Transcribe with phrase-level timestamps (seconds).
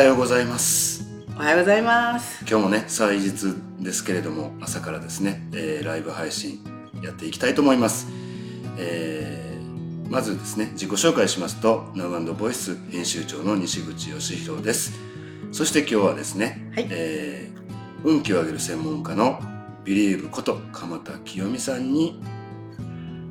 [0.00, 1.04] はようございます。
[1.36, 2.42] おはようございます。
[2.48, 6.64] 今日もね祭日ですけれども朝からですね、えーライブ配信
[7.02, 8.06] やっていきたいと思います、
[8.78, 14.98] えーまずですね自己紹介しますと Now& ボイス編集長の西口義弘です。
[15.52, 16.88] そして今日はですね、はい。
[16.90, 17.60] えー
[18.02, 19.38] 運気を上げる専門家の
[19.84, 22.22] ビリーブこと鎌田清美さんに、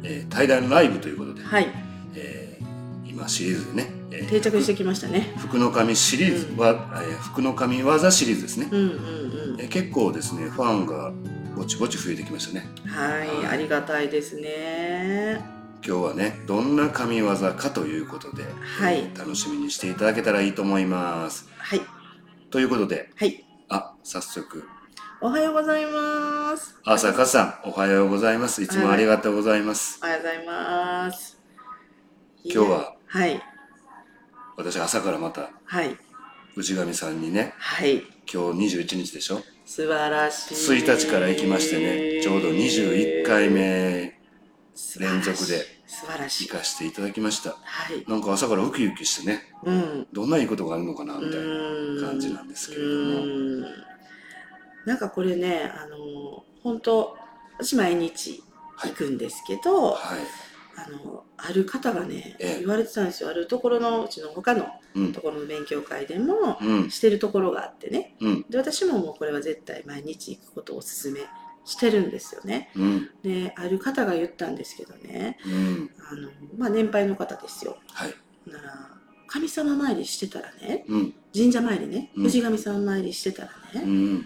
[0.03, 1.67] えー対談ライブということで、はい、
[2.13, 5.34] えー今シリーズでね、えー定着してきましたね。
[5.38, 9.62] 福の神シリーズは、えー福の神技シリーズですね、うんうんうん。
[9.62, 11.12] えー結構ですねファンが
[11.55, 15.40] ぼちぼち増えてきましたねはい、ありがたいですね。
[15.86, 18.44] 今日はねどんな神業かということで、
[18.80, 21.81] はいえー楽しみにしていただけたらいいと思いますはい、
[22.50, 23.45] ということではい。
[23.70, 24.64] あ早速
[25.22, 26.78] おはようございます。
[26.86, 31.38] あさかさんおはようございますいつもありがとうございます、おはようございます。
[32.45, 33.42] 今日ははい、
[34.59, 35.95] 私朝からまたはい、
[36.55, 38.03] 内上さんにねはい。
[38.31, 39.41] 今日21日でしょ？
[39.65, 40.55] 素晴らしい。
[40.81, 44.19] 1日から行きましてねちょうど21回目
[44.99, 46.57] 連続で素晴らしい行。
[46.57, 48.03] かせていただきましたはい。
[48.07, 50.07] なんか朝からウキウキしてねうん。
[50.11, 53.61] どんないいことがあるのかなみたいなうん感じなんですけれどもうん
[54.85, 57.15] なんかこれね、あの、本当
[57.59, 58.41] 私毎日
[58.81, 60.19] 行くんですけど、はい
[60.75, 62.59] あの、ある方がね、ええ。
[62.59, 63.30] 言われてたんですよ。
[63.30, 65.14] あるところのうちの他のうん。
[65.14, 66.89] ところの勉強会でもうん。
[66.92, 68.16] してるところがあってね。
[68.22, 68.45] うん。
[68.50, 71.22] で、私ももうこれは絶対毎日行くことをお勧め
[71.66, 72.72] してるんですよね。
[72.76, 73.09] うん。
[73.22, 75.92] で、ある方が言ったんですけどね、うん。
[76.11, 77.78] あの、まあ年配の方ですよ。
[77.94, 78.14] はい。
[78.50, 78.89] なら、
[79.28, 81.14] 神様参りしてたらね、うん。
[81.36, 82.30] 神社参りね、うん。
[82.30, 83.50] 氏神さん参りしてたら
[83.81, 84.26] ね、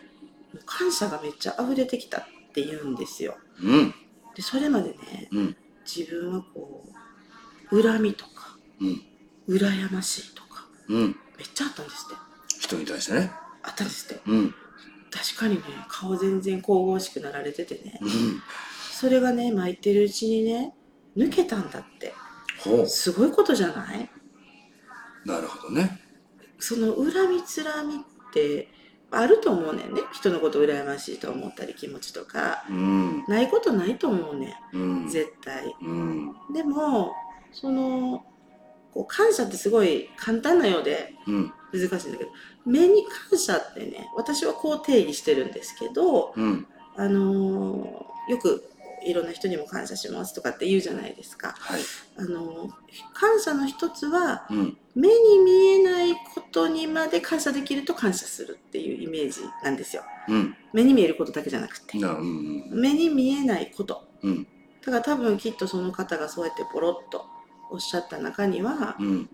[0.65, 3.37] 感謝がめっちゃ溢れてきたって言うんですよ。
[3.61, 3.93] うん。
[4.35, 6.85] で、それまでね、うん自分はこ
[7.71, 9.01] う、恨みとか、うん。
[9.47, 10.99] 羨ましいとか、うん。
[11.37, 12.59] めっちゃあったんですって。
[12.59, 13.31] 人に対してね。
[13.61, 14.21] あったんですって。
[14.25, 14.55] うん。
[15.11, 18.41] 確かにね、顔全然神々しくなられててね、うん。
[18.91, 20.73] それがね、巻いてるうちにね、
[21.15, 22.13] 抜けたんだって。
[22.59, 24.09] ほすごいことじゃない？
[25.25, 25.99] うなるほどね。
[26.59, 27.97] その恨みつらみっ
[28.33, 28.69] て、
[29.15, 30.01] あると思うねんね。
[30.11, 32.65] 人のこと羨ましいと思ったり気持ちとか。
[32.69, 35.07] うんないことないと思うねうんん。
[35.07, 35.75] 絶対。
[35.81, 37.13] うんでも、
[37.51, 38.23] その、
[38.93, 42.31] こう感謝ってすごい簡単なようでうん難しいんだけど、
[42.65, 48.63] 目に感謝ってね、私はこう定義してるんですけど、うんあのーよく
[49.05, 51.55] いろんな人にも感謝しますとかって言うじゃないですか。
[51.59, 51.81] はい
[52.17, 52.69] あのー
[53.13, 60.03] 感謝の一つは、うん目に見えないことにまで感謝できると感謝するっていうイメージなんですよ。
[60.27, 60.55] うん。
[60.71, 61.97] 目に見えることだけじゃなくて。
[61.97, 62.69] なうん。
[62.71, 64.07] 目に見えないこと。
[64.21, 64.47] うん。
[64.85, 67.25] だから多分きっとその方がそうやってポロッと
[67.71, 69.29] おっしゃった中には、うん。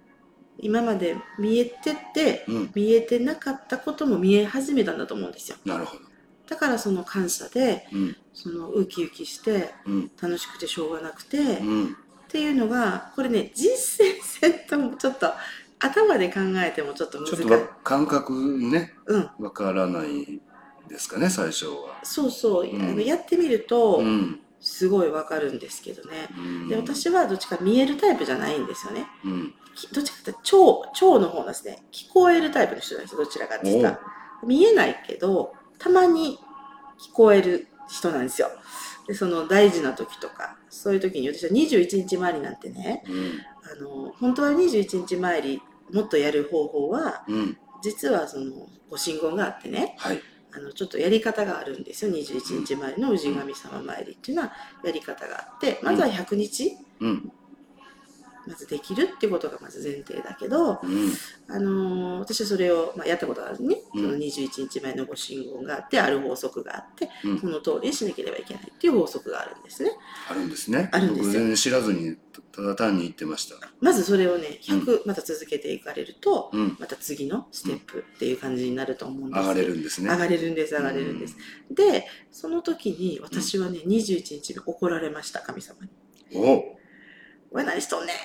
[0.61, 2.71] 今まで見えてて、うん。
[2.73, 5.57] 見えてなかったことも見え始めたんだと思うんですよ。
[5.65, 6.03] なるほど。
[6.47, 8.17] だからその感謝で、うん。
[8.33, 10.11] そのウキウキして、うん。
[10.21, 11.97] 楽しくてしょうがなくて、うん
[12.29, 15.33] っていうのが、これね、実践せんともちょっと
[15.79, 17.37] 頭で考えてもちょっと難しい。
[17.37, 19.29] ちょっとわ感覚ねうん。
[19.39, 20.39] わからない
[20.87, 26.27] ですかね最初はそうそう、うんあのやってみると、うんすごいわかるんですけどね。
[26.37, 29.07] うんで、私はどっちか見えるタイプじゃないんですよね。
[29.25, 31.81] うんきどっちかっていうと超、超の方なんですね。
[31.91, 33.99] 聞こえるタイプの人なんですよ、どちらかって言ったら。
[34.45, 36.37] 見えないけど、たまに
[36.99, 38.49] 聞こえる人なんですよ。
[39.07, 43.39] で、その大事な時とか、そういう時に私は21日前りなんてね、うん
[43.71, 45.61] あの、本当は21日参り、
[45.93, 47.57] もっとやる方法は、うん。
[47.81, 50.21] 実はその、ご神言があってね、はい。
[50.51, 52.11] あの、ちょっとやり方があるんですよ。
[52.11, 54.53] 21日参りの氏神様参りっていうのは
[54.83, 57.31] やり方があって、まずは100日、うん
[58.47, 61.11] まずできるっていうことがまず前提だけど、うん。
[61.47, 64.03] あのー私はそれを、まあ、やったことがあるね、うん。
[64.03, 67.39] その21日前のご信号があって、ある法則があって、うん。
[67.39, 69.91] その通りにしなければいけないっていう法則があるんですね。
[70.29, 70.89] あるんですね。
[70.91, 71.23] あるんですよ。
[71.25, 72.17] 僕全然知らずに
[72.51, 73.55] ただ単に言ってました。
[73.79, 76.77] まずそれをね、100また続けていかれると、うん。
[76.79, 80.09] また次のステップっていう感じになると思うんです上がれるんですね。
[80.09, 81.37] 上がれるんです、上がれるんです。
[81.71, 85.89] で、その時に私はね、21日目怒られました、神様に。
[86.35, 86.78] お
[87.51, 88.19] お前何しとんねんっ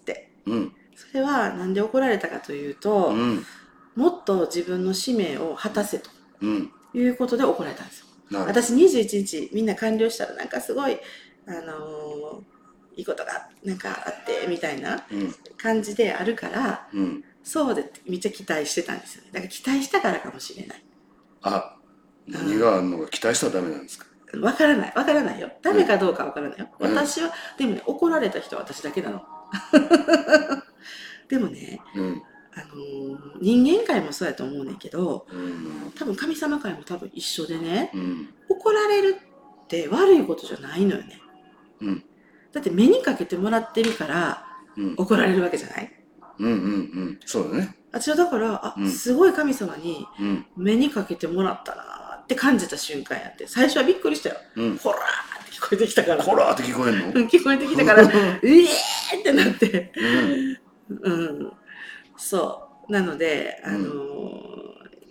[0.00, 0.30] て。
[0.46, 3.44] うんそれはなんで怒られたかというと、うん
[3.96, 6.10] もっと自分の使命を果たせと
[6.40, 8.06] うんいうことで怒られたんですよ。
[8.46, 10.98] 私21日みんな完了したらなんかすごい、
[11.46, 12.42] あのー
[12.96, 19.30] いいことがなんかあってみたいなうん感じであるから、うんそうでめっちゃ期待してたんですよね。
[19.32, 20.84] だから期待したからかもしれない。
[21.42, 21.76] あ
[22.28, 24.06] 何があるのか期待したらダメなんですか？
[24.38, 24.92] わからない。
[24.94, 25.50] わからないよ。
[25.62, 26.68] ダメかどうかわからないよ。
[26.78, 26.94] うん。
[26.94, 29.22] 私は、でもね、怒られた人は私だけなの。
[31.28, 32.22] でもね、うん。
[32.52, 35.92] あのー人間界もそうやと思うねんけどうん。
[35.96, 38.28] 多分神様界も多分一緒でねうん。
[38.48, 39.16] 怒られる
[39.64, 41.20] って悪いことじゃないのよね。
[41.80, 42.04] うん。
[42.52, 44.44] だって目にかけてもらってるから
[44.76, 44.94] うん。
[44.96, 45.92] 怒られるわけじゃない？
[46.40, 46.56] うんうんう
[47.12, 47.20] ん。
[47.24, 47.76] そうだね。
[47.92, 48.90] 私はだからあ、うん。
[48.90, 50.46] すごい神様にうん。
[50.56, 51.82] 目にかけてもらったな
[52.30, 54.36] って感じた瞬間やって最初はびっくりしたよ。
[54.54, 54.76] うん。
[54.76, 55.00] ほらー
[55.42, 56.22] って聞こえてきたから。
[56.22, 57.06] ほらーって聞こえんの？
[57.08, 58.08] うん聞こえてきたから え
[58.44, 59.92] えーってなって。
[59.96, 61.12] うん。
[61.12, 61.52] うん。
[62.16, 62.92] そう。
[62.92, 64.20] なのであのー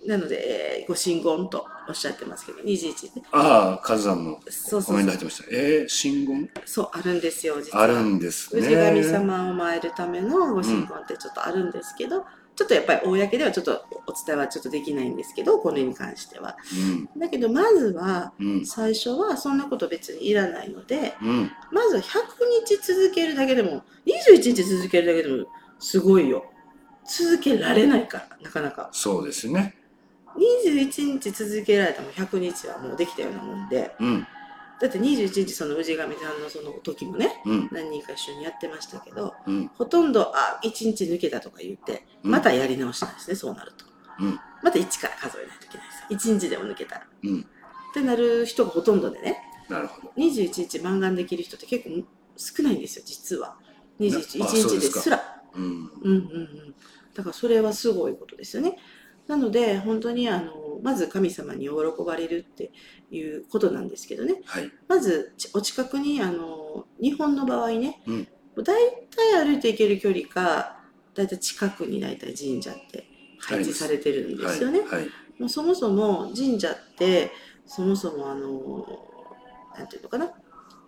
[0.07, 3.24] なので、えーご神言とおっしゃってますけど21ね。
[3.33, 4.95] ああカズさんのそうそうそう。
[4.95, 5.44] コメント入ってました。
[5.51, 6.50] えー、信言？
[6.66, 7.83] そうあるんですよ実は。
[7.83, 8.62] あるんですね。
[8.62, 16.57] 氏神様を参るためのご神言ってちょっとあるんですけど、ちょっとやっぱり公ではちょっとお伝えはちょっとできないんですけどこれに関しては。
[17.17, 18.47] だけどまずはうん。
[18.47, 22.05] うん最初はそんなこと別にいらないのでうんまずは100
[22.65, 25.47] 日続けるだけでも21日続けるだけでも
[25.79, 26.45] すごいよ。
[27.07, 28.89] 続けられないからなかなか。
[28.91, 29.75] そうですね。
[30.37, 33.95] 21日続けられたも100日はもうできたようなもんで。
[33.99, 34.27] うん
[34.81, 37.69] だって21日その氏神さんのその時もねうん。
[37.71, 39.67] 何人か一緒にやってましたけどうん。
[39.75, 42.31] ほとんどあ1日抜けたとか言ってうん。
[42.31, 43.85] またやり直しなんですね、そうなると。
[44.19, 44.39] うん。
[44.63, 47.07] また1から数えないといけないです1日でも抜けたら。
[47.23, 47.39] うん。
[47.41, 47.43] っ
[47.93, 49.37] てなる人がほとんどでね
[49.69, 50.13] なるほど。
[50.17, 52.03] 21日満願できる人って結構
[52.37, 53.57] 少ないんですよ実は。
[53.99, 55.41] 21あ日ですら。
[55.53, 55.63] うん。
[55.63, 56.75] うんうんうん。
[57.13, 58.77] だからそれはすごいことですよね
[59.29, 61.71] なので本当にあのまず神様に喜
[62.03, 62.71] ばれるって
[63.11, 64.41] いうことなんですけどね。
[64.45, 64.71] はい。
[64.87, 68.27] まずちお近くにあの日本の場合ね、うん。
[68.63, 70.79] 大体歩いて行ける距離か
[71.13, 73.05] 大体近くに大体神社って
[73.39, 74.79] 配置されてるんですよね。
[74.79, 74.89] はい。
[74.89, 75.09] はい。
[75.37, 77.31] もうそもそも神社って
[77.67, 78.83] そもそもあの
[79.77, 80.31] なんていうのかな。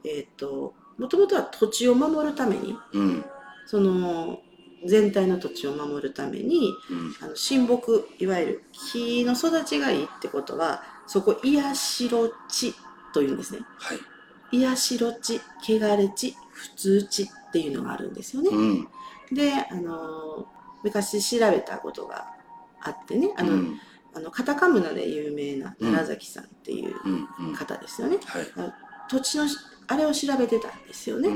[0.03, 3.25] えっ、ともともとは土地を守るためにうん。
[3.67, 4.39] その
[4.85, 7.15] 全体の土地を守るためにうん。
[7.21, 12.73] あの神木いわゆる木の育ちがいいってことはそこ癒しろ地
[13.13, 13.59] というんですね。
[13.77, 13.99] はい。
[14.51, 18.49] 癒しろ地、汚れ地、普通地っていうのがあるんですよね。
[18.49, 18.87] うん。
[19.31, 20.47] で、あの
[20.83, 22.27] 昔調べたことが
[22.81, 23.79] あってね、あの、うん。
[24.13, 27.47] あのカタカムナで有名な奈良崎さんっていううん。
[27.49, 27.55] うん。
[27.55, 28.17] 方ですよね。
[28.25, 28.45] はい。
[29.09, 29.45] 土地の
[29.87, 31.29] あれを調べてたんですようね。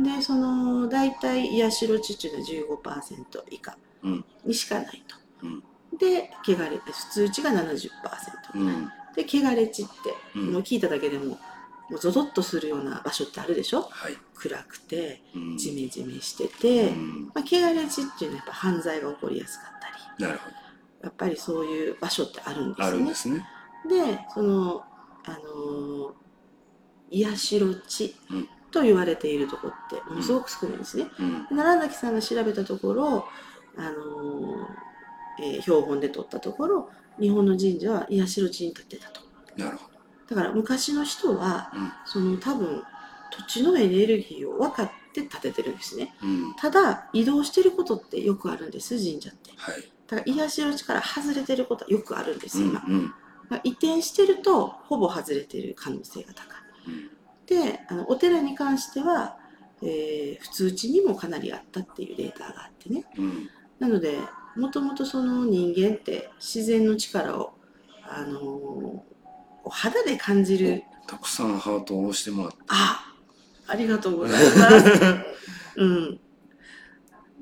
[0.00, 4.24] んで、その大体癒しろ地っていうのは15%以下うん。
[4.44, 5.16] にしかないと。
[5.42, 5.62] うん。
[5.98, 7.90] で、汚れ普通地が70%。
[8.54, 8.90] うん。
[9.14, 9.92] で、汚れ地って、
[10.36, 10.52] うん。
[10.52, 11.38] もう聞いただけでも、
[11.90, 13.82] もうゾゾッとするような場所ってあるでしょ？
[13.90, 14.16] はい。
[14.34, 15.58] 暗くて、うん。
[15.58, 17.30] ジメジメしてて、うん。
[17.34, 19.80] まあ、汚れ地っていうのはやっぱ犯罪が起こりやすかっ
[20.18, 20.26] たり。
[20.26, 20.50] なるほ
[21.02, 22.90] やっぱりそういう場所ってあるんですどあ。
[22.92, 23.44] るんですね。
[23.88, 24.84] でその、
[25.24, 26.12] あのー
[27.14, 31.08] 癒しろ地うんと言われているとこってものすごく少ないんですね。
[31.20, 31.46] うん。
[31.46, 33.28] 奈良崎さんが調べたところ、
[33.76, 39.20] あのーえー標本で取ったところ日本の神社は癒しろ地に立ってたと。
[39.56, 39.88] なるほ
[40.28, 41.92] だから昔の人はどうん。
[42.06, 42.82] その多分
[43.30, 46.14] 土地のエネルギーを分かって建ててるんですね。
[46.22, 46.54] うん。
[46.56, 49.50] ただ移動してることってよくあるんです神社って。
[49.56, 49.92] はい。
[50.06, 53.06] だから癒しの地から外れてることはよくあるんですうん今、うん。
[53.06, 53.14] だか
[53.56, 56.54] ら移転してるとほぼ外れてる可能性が高
[56.86, 56.94] うん。
[56.94, 57.10] い
[57.46, 59.36] であのお寺に関しては、
[59.82, 63.04] えー普通地にもかなりあったっていうデータがあってね。
[63.18, 64.18] うんなので
[64.56, 67.54] もともとその人間って自然の力を、
[68.02, 72.56] あのー肌で感じるたくさんハートを押してもらって。
[72.68, 73.14] あ
[73.68, 74.86] ありがとうございます。
[75.76, 76.20] うん、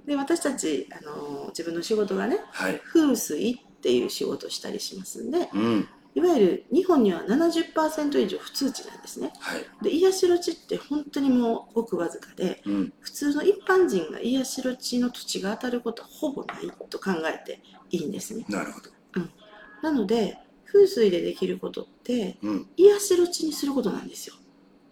[0.06, 2.80] で私たち、あのー自分の仕事がねはい。
[2.80, 9.32] 風水っていう仕事をしたりしますんでうんいわゆる日本には70%以上普通地なんですね。
[9.38, 9.64] はい。
[9.82, 12.92] で癒しろ地って本当にもうごくわずかでうん。
[13.00, 18.44] 普通の一般人が癒しろ地の土地が当たることはほぼないと考えていいんですね。
[18.48, 18.90] なるほど。
[19.82, 22.68] なので風水でできることってうん。
[22.76, 24.34] 癒しろ地にすることなんですよ。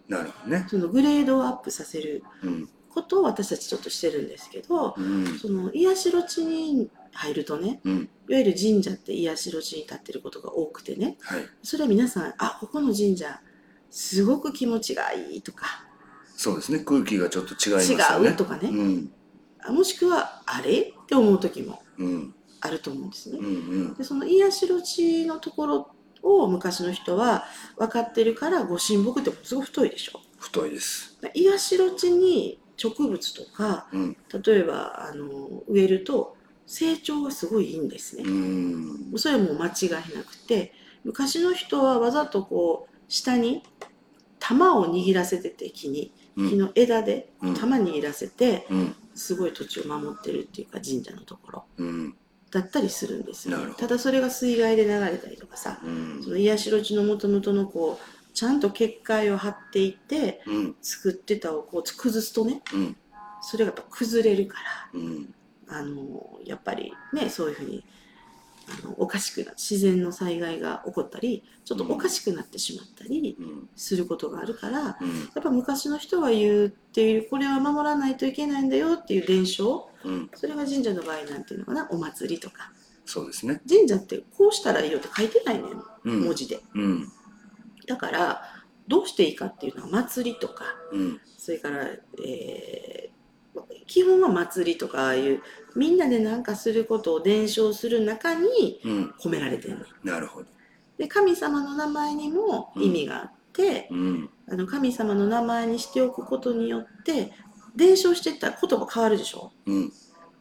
[0.07, 0.65] なるほどね。
[0.69, 2.69] そのグレードをアップさせるうん。
[2.91, 5.37] ことを私たちちょっとしてるんですけどうん。
[5.37, 7.81] その癒しろ地に入るとね。
[7.83, 8.09] うん。
[8.27, 11.17] いわゆる神社って癒しろ地に立ってることが多くてね。
[11.21, 11.45] はい。
[11.63, 13.41] それは皆さんあここの神社
[13.89, 15.85] すごく気持ちがいいとか。
[16.35, 16.79] そうですね。
[16.79, 18.29] 空気がちょっと違いますよね。
[18.29, 18.35] 違う？
[18.35, 18.69] とかね。
[18.69, 19.11] うん。
[19.61, 20.79] あもしくはあれ？
[20.79, 22.35] って思う時もうん。
[22.61, 23.39] あると思うんですね。
[23.39, 23.49] うんう
[23.89, 23.93] ん。
[23.95, 27.45] でその癒しろ地のところを昔の人は
[27.77, 30.19] 分かってるからご神木ってすごく太いでしょ？
[30.37, 31.17] 太いです。
[31.33, 34.17] 癒しろ地に植物とかうん。
[34.45, 36.37] 例えばあの植えると
[36.71, 38.29] 成長がすごいいいんですねう。
[38.31, 40.71] んそれはもう間違いなくて
[41.03, 43.63] 昔の人はわざとこう下に
[44.37, 52.15] 玉を握らせてて木にうん木の枝でうん玉握らせてうんすごい土地を守ってるっていうか神社のところうん。
[52.51, 56.29] だったりするんですよ、なるほどただそれが水害で流れたりとかさうんそ。
[56.29, 60.75] の癒しろ地のもともとのこうちゃんと結界を張っていてうん。
[60.83, 62.95] 作ってたをこう崩すとねうん。
[63.41, 64.57] それがやっぱ崩れるか
[64.93, 65.33] らうん。
[65.69, 67.83] あのやっぱりねそういうふうに
[68.83, 73.69] あのおかしくな自然の災害が起こったりちょっとおかしくなってしまったりうん。
[73.75, 75.23] することがあるからやうん。
[75.39, 80.29] っぱ昔の人が言っているこれは守らないといけないんだよっていう伝承うん。
[80.35, 82.71] それが神社の場合なんていうのかなお祭りとか
[83.05, 83.61] そうですね。
[83.67, 86.21] 神社ってこうしたらいいよって書いてないねんうん。
[86.25, 87.11] 文字でうん。
[87.87, 88.43] だから
[88.87, 91.21] どうしていいかっていうのは祭りとかうん。
[91.37, 91.85] それから、
[92.25, 93.09] えー
[93.87, 95.41] 基本は祭りとかああいう
[95.75, 99.13] みんなで何かすることを伝承する中にうん。
[99.19, 100.47] 込められてんねんなるほど。
[100.97, 104.29] で神様の名前にも意味があって、うん。
[104.49, 107.31] あの神様の名前にしておくことによって
[107.75, 109.51] 伝承していったら言葉変わるでしょ？
[109.65, 109.93] うん。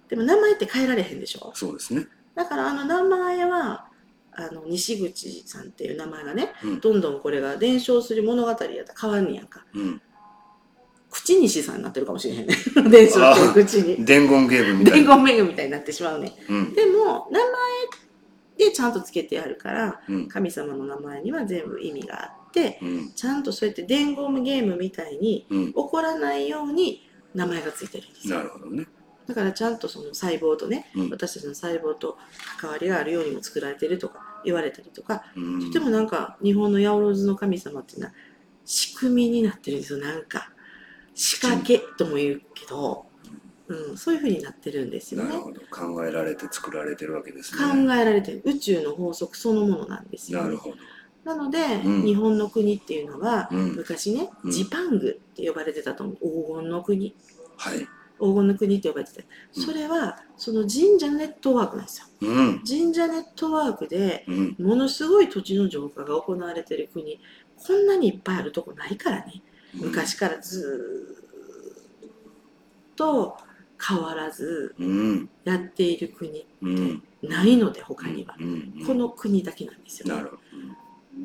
[0.09, 1.53] でも名前って変えられへんでしょ？
[1.55, 2.07] そうですね。
[2.35, 3.89] だからあの名前は
[4.33, 10.03] あの西口さんっていう名前がね、うんどんどんこれが伝承する物語やったら変わんねやんかうん。
[11.11, 12.55] 口西さんになってるかもしれへんね
[12.91, 15.15] 伝承してる口に伝言ゲームみたい伝な。
[15.17, 16.75] 言メグみたいになってしまうねうん。
[16.75, 17.51] でも名前
[18.59, 20.29] でちゃんとつけてあるからうん。
[20.29, 23.13] 神様の名前には全部意味があってうん。
[23.13, 25.67] ちゃんとそうやって伝言ゲームみたいにうん。
[25.69, 28.87] 起こらないように名前がついてるんですよなるほどね。
[29.27, 32.17] だからちゃんとその細胞とね、うん私たちの細胞と
[32.59, 35.61] 関わりがあるようにも作られてるとか言われたりとか、うん。
[35.67, 38.13] とてもなんか日本の八百万の神様っていうのは
[38.65, 40.51] 仕組みになってるんですよなんか
[41.19, 43.05] 仕掛けとも言うけど、
[43.67, 45.31] うん、そういうふうになってるんですよね。
[45.31, 45.61] なるほど。
[45.69, 48.01] 考えられて作られてるわけです考ね。
[48.01, 48.43] えられてる。
[48.45, 50.77] 宇宙の法則そのものなんですよ、ね、なるほど。
[51.25, 52.05] なので、うん。
[52.05, 53.75] 日本の国っていうのは、うん。
[53.75, 54.51] 昔ねうん。
[54.53, 56.17] ジパングって呼ばれてたと思う。
[56.17, 57.17] 黄金の国。
[57.57, 57.79] はい。
[57.81, 57.87] 黄
[58.37, 59.63] 金の国って呼ばれててうん。
[59.65, 62.07] それはその神社ネットワークなんですよ。
[62.31, 62.63] うん。
[62.65, 64.57] 神社ネットワークでうん。
[64.61, 67.21] ものすごい土地の浄化が行われてる国。
[67.57, 69.43] こんなにいっぱいあるとこないからね
[69.75, 72.11] 昔からずーっ
[72.97, 73.37] と
[73.81, 75.29] 変わらずうん。
[75.45, 77.03] やっている国うん。
[77.23, 78.85] ないので他には、うん。
[78.87, 80.25] この国だけなんですよ、ね。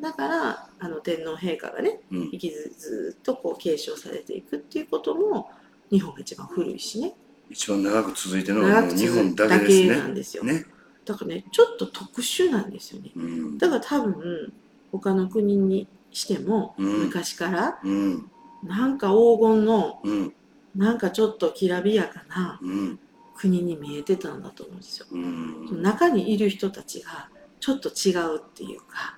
[0.00, 5.50] だからあの天皇陛下がねうきずずっとこう継承されていくっていうことも
[5.90, 7.14] 日本が一番古いしね
[7.48, 9.88] 一番長く続いてるのは日本だだけですね。
[9.94, 10.64] けなんですよ、ね。
[11.04, 13.58] だからねちょっと特殊なんですよねうん。
[13.58, 14.52] だから多分
[14.90, 18.30] 他の国にしても、うん昔からうん。
[18.64, 20.34] なんか黄金のうん。
[20.74, 22.98] なんかちょっときらびやかなうん。
[23.36, 25.06] 国に見えてたんだと思うんですよ。
[25.12, 25.82] うん。
[25.82, 27.28] 中にいる人たちが
[27.60, 29.16] ちょっと違うっていうか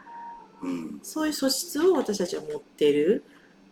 [0.62, 1.00] うん。
[1.02, 3.24] そういう素質を私たちは持ってる。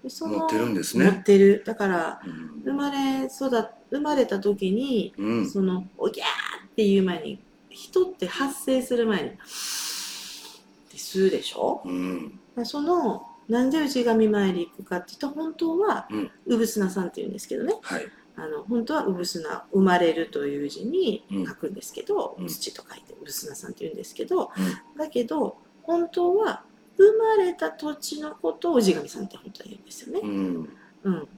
[0.02, 1.22] でその持ってるんです持っね。
[1.24, 1.62] てる。
[1.66, 3.50] だからうん生まれ育
[3.90, 5.50] 生まれた時にうん。
[5.50, 6.28] そのおぎゃー
[6.66, 7.38] っていう前に
[7.68, 9.38] 人って発生する前にって
[10.96, 11.82] 吸うでしょ？
[11.84, 12.40] うん。
[12.64, 18.06] そのなんで氏神参り行くかって言ったら本当はうん産砂さんっていうんですけどねはい。
[18.36, 26.64] あの本当は産砂生まれるという字にうん書くんですけど、うん土と書いて産砂さんっていうんですけど、うんだけど本当は
[26.96, 30.20] 生まれた土地のことを氏神さんって本当は言うんですよね。
[30.22, 30.68] うん。
[31.04, 31.28] うん、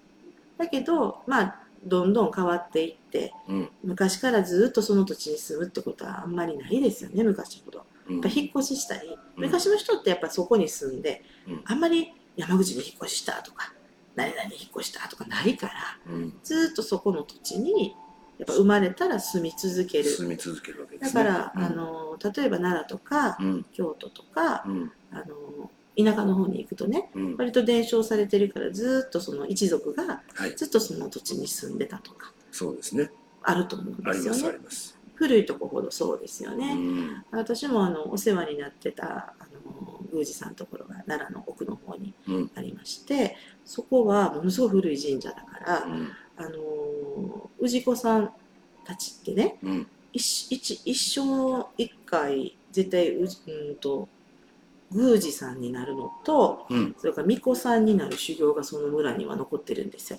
[0.59, 3.71] だけどまあどんどん変わっていってうん。
[3.83, 7.85] 昔からずっとその土地に住むってことはあんまりないですよね昔ほど。
[8.09, 13.73] うんやっぱ引っ越ししたり、うん昔の人ってやっぱそこに住んで、うんあんまり山口に引っ越ししたとか
[14.15, 15.73] 何々に引っ越したとかないから
[16.13, 16.39] うん。
[16.43, 17.95] ずっとそこの土地に
[18.39, 21.23] やっぱ生まれたら住み続ける住み続けるわけでだすね。
[21.25, 23.67] から、あの例えば奈良とかうん。
[23.73, 24.93] 京都とかうん。
[25.13, 27.37] あの田舎の方に行くとねうん。
[27.37, 30.55] 割と伝承されてるからずっとその一族がはい。
[30.57, 33.11] ずっとその土地に住んでたとかそうですね。
[33.43, 34.99] あると思うんですよねります。
[35.15, 37.25] 古いとこほどそうですようね、ん。
[37.31, 39.46] 私もあのお世話になってたあの
[40.17, 42.51] 宮司さんのところが奈良の奥の方にうん。
[42.57, 46.09] ありましてそこはものすごい古い神社だから、うん。
[46.39, 48.31] あの氏子さん
[48.85, 49.87] たちってねうん。
[50.13, 54.09] 一一一生一回絶対ううんと
[54.91, 56.95] 宮司さんになるのとうん。
[56.99, 60.19] それから巫女さんになる修行がその村には残ってるんですよ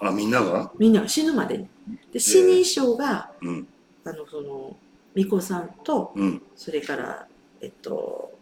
[0.00, 0.70] あ、み、んなが？
[0.78, 1.68] みんなが死ぬまでに
[2.12, 3.68] で死に衣装が、うん。
[4.04, 4.76] あのその
[5.14, 6.42] 巫女さんとうん。
[6.54, 7.26] それから
[7.60, 8.35] えっとか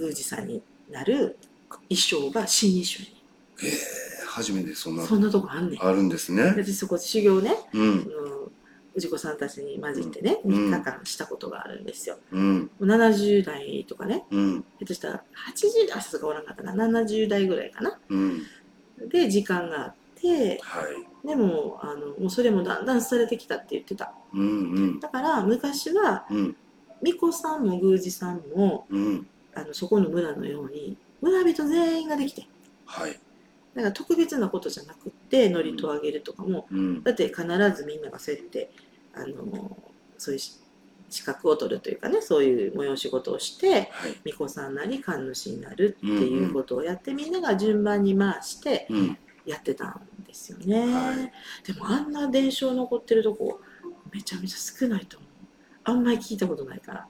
[0.00, 1.36] 宮司さんになる
[1.88, 3.78] 衣装が死に衣装にへえ、
[4.26, 6.42] 初めてそんな、そんなとこあんねんあるんですね。
[6.44, 8.10] 私そこで修行ねうん
[8.98, 12.18] 氏子さんたちに混じってね、うん3日間したことがあるんですよ。
[12.32, 12.58] うん。
[12.62, 14.64] もう70代とかね、うん。
[14.80, 15.22] 下手したら
[15.54, 17.98] 80代、あ、さすがおらんかったな、70代ぐらいかな。
[18.08, 18.42] うん。
[19.08, 20.82] で、時間があっては
[21.22, 21.26] い。
[21.26, 24.44] でもあのもうそれもだんだん廃れてきたって言ってたうんう
[24.96, 25.00] ん。
[25.00, 26.56] だから昔はうん
[27.02, 29.26] 巫女さんも宮司さんもうん。
[29.54, 32.46] あのそこの村のように村人全員ができて
[32.86, 33.18] はい。
[33.74, 37.02] だから特別なことじゃなくって祝詞をあげるとかもうん。
[37.02, 37.42] だって必
[37.74, 38.70] ずみんながそうやって
[39.14, 39.76] あの
[40.18, 40.58] そういうし
[41.08, 44.14] 資格を取るというかねそういう催し事をしてはい。
[44.24, 49.18] 巫女さんなり神主になるっていうことをやって、みんなが順番に回してうん。
[49.46, 51.32] やってたんですよね、はい
[51.64, 53.60] でもあんな伝承残ってるとこ
[54.12, 55.30] めちゃめちゃ少ないと思う
[55.84, 57.06] あんまり聞いたことないから、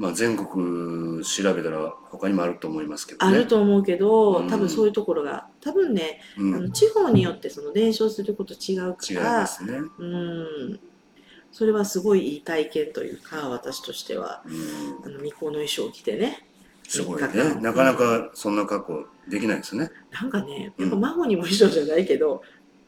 [0.00, 3.36] まあ全国調べたら他にもあると思いますけどね。
[3.36, 6.54] あると思うけどうん多分そういうところが多分ね、うん。
[6.54, 9.78] あの地方によってその伝承すること違うか違いらますね。
[9.98, 10.80] うん
[11.52, 15.04] それはすごいいい体験というか私としてはうん。
[15.04, 16.46] あの巫女の衣装を着てね
[16.88, 17.28] すごいね。
[17.60, 19.90] なかなかそんな格好できないですね。
[20.12, 22.42] なんかねうんやっぱ孫にも衣装じゃないけど、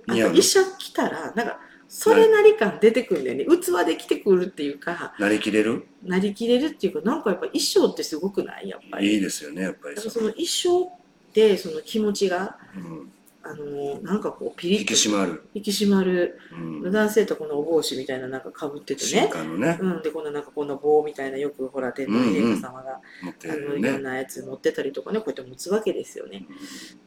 [0.09, 1.61] うと医者着たらなんか
[1.95, 3.45] それなり感出てくるんだよね。
[3.45, 5.87] 器で着てくるっていうかなりきれる？
[6.03, 8.69] なりきれるっていうかなんかやっぱ衣装ってすごくない？
[8.71, 9.15] やっぱり。
[9.15, 9.97] いいですよね、やっぱり。
[9.99, 13.13] その衣装ってその気持ちがうん。
[13.45, 14.95] あのなんかこうピリ引ッと。
[14.95, 15.43] き締まる。
[15.53, 16.39] 引き締まる。
[16.53, 16.93] うん。
[16.93, 23.89] 男性とこのお帽子みたいななんかかぶってて新ねね、うん、でこんななんかこんな棒みたいなよくほら天皇陛下様が、持ってあのるね。
[23.89, 26.47] いろんなやつ持ってたりとかねこうやって持つわけですよね、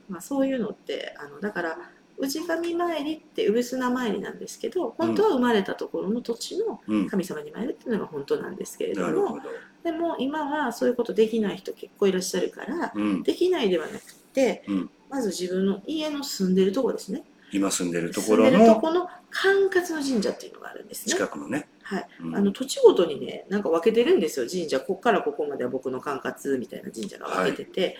[0.10, 1.78] まあ、そういうのってあのだから
[2.22, 7.00] 氏神参りって産砂参りなんですけど本当は生まれたところの土地のうん。
[7.00, 9.42] うん神様に参るっていうのが本当なんですけれどもなるほど。
[9.84, 13.24] でも今はそういうことできない人結構いらっしゃるからうん。
[13.24, 14.00] できないではなくっ
[14.34, 21.68] て、うんまず自分の家の住んでるところですね今住んでるところのでるとこの管轄の神社っていうのがあるんですね近くのね。
[21.84, 27.98] はいうんあの土地ごとにねなんか分けてるんですよ神社ここからここまでは僕の管轄みたいな神社が分けてて、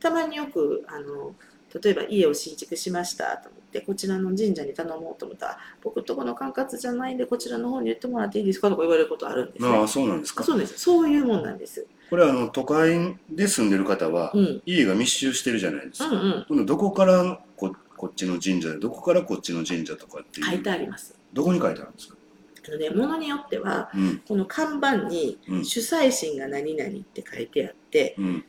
[0.00, 1.34] たまによくあの
[1.82, 10.44] 例えば家を新築しましたと思ってこちらの神社に頼もうと思ったら僕とこの管轄じゃないんでこちらの方に言ってもらっていいですかとか言われることあるんですねああ、そうなんですか。
[10.44, 16.08] そうですそういうもんなんです、これあの都会で住んでる方はうん、うん家が密集してるじゃないですか。
[16.08, 22.16] うん今度どこからここっちの神社でどこからこっちの神社とかっていう書いてありますどこに書いてあるんですか？
[22.68, 28.44] あのね物によってはうんこの看板にうん主催神が何々って書いてあってうん。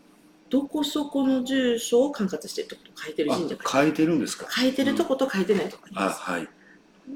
[0.50, 3.04] どこそこの住所を管轄してるとこと？
[3.04, 4.48] 書いてるあ神社が書いてるんですか？
[4.50, 6.48] 書いてるとこと書いてないとこありあます、はい。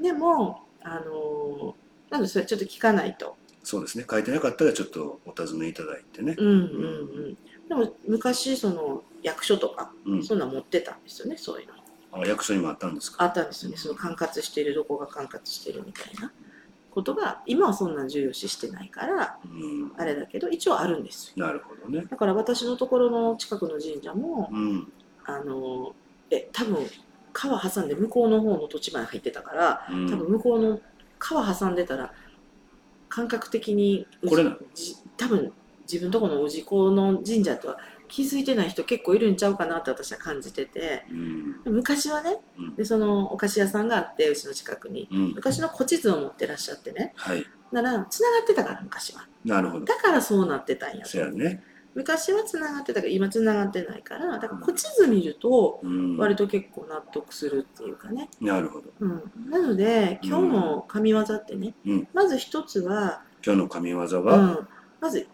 [0.02, 3.36] でもあのーなのでそれちょっと聞かないと。
[3.62, 4.04] そうですね。
[4.10, 6.34] 書いてなかったらちょっとお尋ねいただいてね。
[6.36, 7.38] うんうんうん。
[7.68, 10.24] でも昔その役所とかうん。
[10.24, 11.74] そんなん持ってたんですよねそういうの。
[12.12, 13.22] あ役所にもあったんですか？
[13.22, 13.76] あったんですよね。
[13.76, 16.32] その管轄してるどこが管轄してるみたいな
[16.90, 19.92] ことが今はそんなん重要視してないからうん。
[19.96, 22.04] あれだけど一応あるんですよなるほどね。
[22.08, 24.92] だから私のところの近くの神社もうん。
[25.24, 25.94] あの
[26.30, 26.86] え多分
[27.32, 30.80] 川挟んで向こうの方の土地まで入ってたからうん多分向こうの
[31.18, 32.12] 川挟んでたら
[33.08, 34.44] 感覚的にこれ
[35.16, 37.78] 多分自分とこの氏子の神社とは
[38.10, 41.56] 気づいてない人結構いるんちゃうかなって私は感じててうん。
[41.66, 45.32] 昔はねうんでそのお菓子屋さんがあってうちの近くにうん。
[45.34, 47.44] 昔の古地図を持ってらっしゃってねはい。
[47.72, 49.86] ならつながってたから昔はなるほど。
[49.86, 51.62] だからそうなってたんやそやね。
[51.94, 56.16] 昔はつながってたけど今つながってないからだから古地図見るとうん。
[56.16, 58.90] 割と結構納得するっていうかね、なるほど。
[59.00, 64.68] うん、なので今日の神業ってね、うんまず一つは、今日の神業うは、ん、
[65.00, 65.26] まず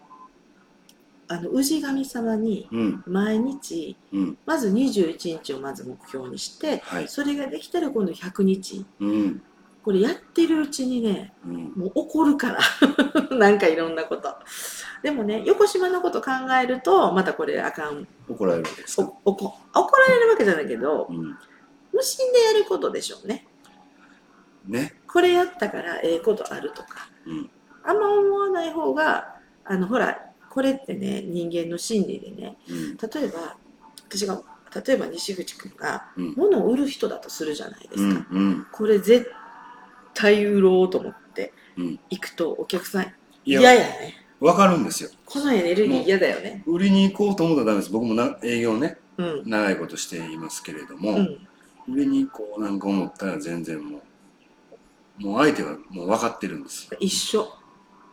[1.29, 3.03] あの氏神様にうん。
[3.05, 4.37] 毎日うん。
[4.45, 7.07] まず21日をまず目標にしてはい。
[7.07, 9.41] それができたら今度100日うん。
[9.83, 11.73] これやってるうちにねうん。
[11.75, 12.59] もう怒るから
[13.37, 14.33] なんかいろんなこと
[15.03, 19.53] でもね横島のこと考えるとまたこれあかん怒られるわけですおか。
[19.73, 21.37] 怒られるわけじゃないけどうん。
[21.93, 23.47] 無心でやることでしょうね
[24.65, 25.01] ね。
[25.07, 27.49] これやったからええことあるとかうん。
[27.83, 29.35] あんま思わない方が
[29.65, 30.26] あのほら
[30.57, 32.97] これってね人間の心理でねうん。
[32.97, 33.57] 例えば
[34.09, 34.41] 私が
[34.87, 36.33] 例えば西口君がうん。
[36.35, 38.27] 物を売る人だとするじゃないでうすか、ん。
[38.31, 38.67] うん。
[38.71, 39.29] これ絶
[40.15, 41.99] 対売ろうと思ってうん。
[42.09, 43.07] 行くとお客さんい
[43.45, 45.11] 嫌や、やねわかるんですよ。
[45.27, 47.91] このエネルギー嫌だよね売りに行こうと思ったらダメです。
[47.91, 51.47] 僕もな営業ね、うん長いことしていますけれども、うん
[51.87, 54.01] 売りに行こうなんか思ったら全然も
[55.21, 56.97] う、もう相手はもう分かってるんですよ。
[56.99, 57.47] 一緒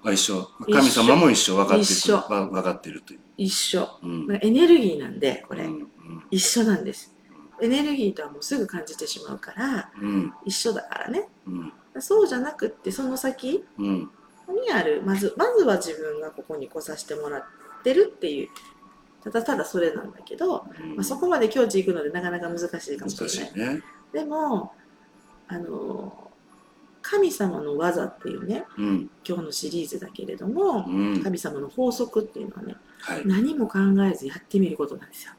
[0.05, 0.49] あ一緒。
[0.71, 1.83] 神様も一緒分かってる。
[1.83, 3.21] 一緒わ分かってるという。
[3.37, 4.39] 一緒うん。
[4.41, 5.89] エネルギーなんでこれ、うん。
[6.31, 7.15] 一緒なんです
[7.61, 10.33] エネルギーとはもうすぐ感じてしまうからうん。
[10.45, 11.73] 一緒だからねうん。
[12.01, 14.11] そうじゃなくってその先うん。
[14.63, 17.43] にあるまずまずは自分がここに来させてもらっ
[17.83, 18.49] てるっていう
[19.23, 23.83] ただただそれなんだけど、うんまあ、そこまで境地行くのでなかなか難しいかもしれないいね。
[24.13, 24.75] でも
[25.49, 26.31] あの
[27.07, 29.11] 神様の技っていうねうん。
[29.29, 31.23] 今日のシリーズだけれどもうん。
[31.23, 33.23] 神様の法則っていうのはねはい。
[33.27, 33.79] 何も考
[34.11, 35.33] えずやってみることなんですよ。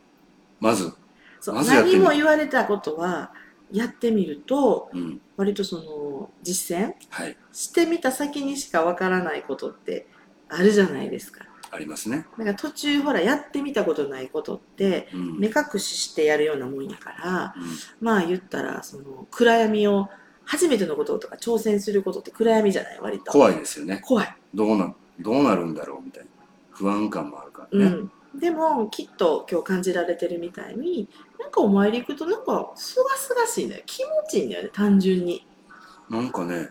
[0.60, 0.94] まず、
[1.42, 3.32] そうま何も言われたことは
[3.72, 5.20] やってみるとうん。
[5.38, 7.36] 割とその実践はい。
[7.52, 10.06] してみた先にしかわからないことって
[10.48, 11.46] あるじゃないですか。
[11.72, 12.28] ありますね。
[12.38, 15.40] だから途中ほらやってみたことないことってうん。
[15.40, 17.64] 目隠ししてやるようなもんやからうん
[18.02, 20.10] まあ言ったらその暗闇を
[20.46, 23.00] 初めてのこととか挑戦することって暗闇じゃない？
[23.02, 23.32] 割と。
[23.32, 24.02] 怖いですよね。
[24.04, 26.30] 怖い、どうな、どうなるんだろうみたいな。
[26.72, 27.86] 不安感もあるからね。
[27.86, 31.08] うん、でもきっと今日感じられてるみたいに
[31.40, 35.46] なんかお参り行くとなんかすがすがしいんだよ気持ちいいんだよね単純に。
[36.10, 36.70] なんかね、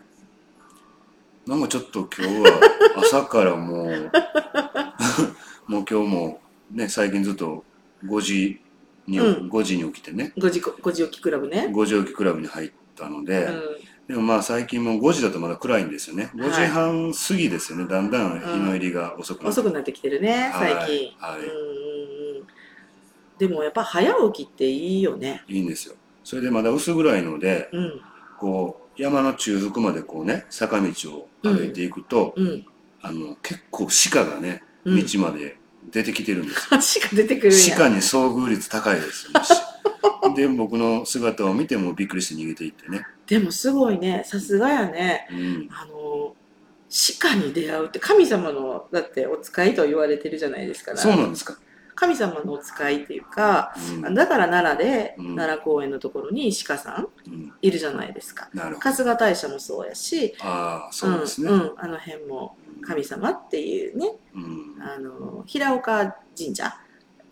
[1.47, 2.61] なんかちょっと今日は
[2.97, 4.11] 朝からもう、
[5.67, 6.39] もう今日も
[6.71, 7.63] ね、最近ずっと
[8.05, 8.61] 5時
[9.07, 9.49] に、うん。
[9.49, 13.61] 5時に起きてね、5時5時起きクラブね、5時起きクラブに入ったので、うん、
[14.07, 16.29] でもまあ最近も5時だとまだ暗いんですよね。
[16.35, 17.87] 5時半過ぎですよね。
[17.87, 19.59] だんだん日の入りが遅くなって。
[19.59, 21.41] 遅くなってきてるね最近、はい。
[23.37, 25.43] でもやっぱ早起きっていいよね。
[25.47, 25.95] いいんですよ。
[26.23, 28.01] それでまだ薄暗いので、うん。
[28.39, 32.65] こう、山の中腹までこうね、坂道を歩いていくと、うん。
[33.01, 35.05] あの、結構鹿がね、うん。
[35.05, 35.57] 道まで
[35.91, 36.61] 出てきてるんですよ。
[36.77, 39.41] 足が出てくる鹿に遭遇率高いですよ、ね。
[40.35, 43.05] で、僕の姿を見てもびっくりして逃げていってね。
[43.27, 45.69] でもすごいねさすがやねうん。
[45.71, 46.35] あの
[47.19, 51.57] 鹿に出会うって神様のだってお使いと言われてるじゃないですかそうなんですか。
[51.95, 54.13] 神様のお使いっていうかうん。
[54.13, 58.49] だから奈良で、うん奈良公園のところに鹿さんうん、いるじゃないですか。
[58.79, 61.49] 春日大社もそうやしああ、そうですね。
[61.49, 64.75] んうん、あの辺も神様っていうねうん。
[64.81, 66.75] あの平岡神社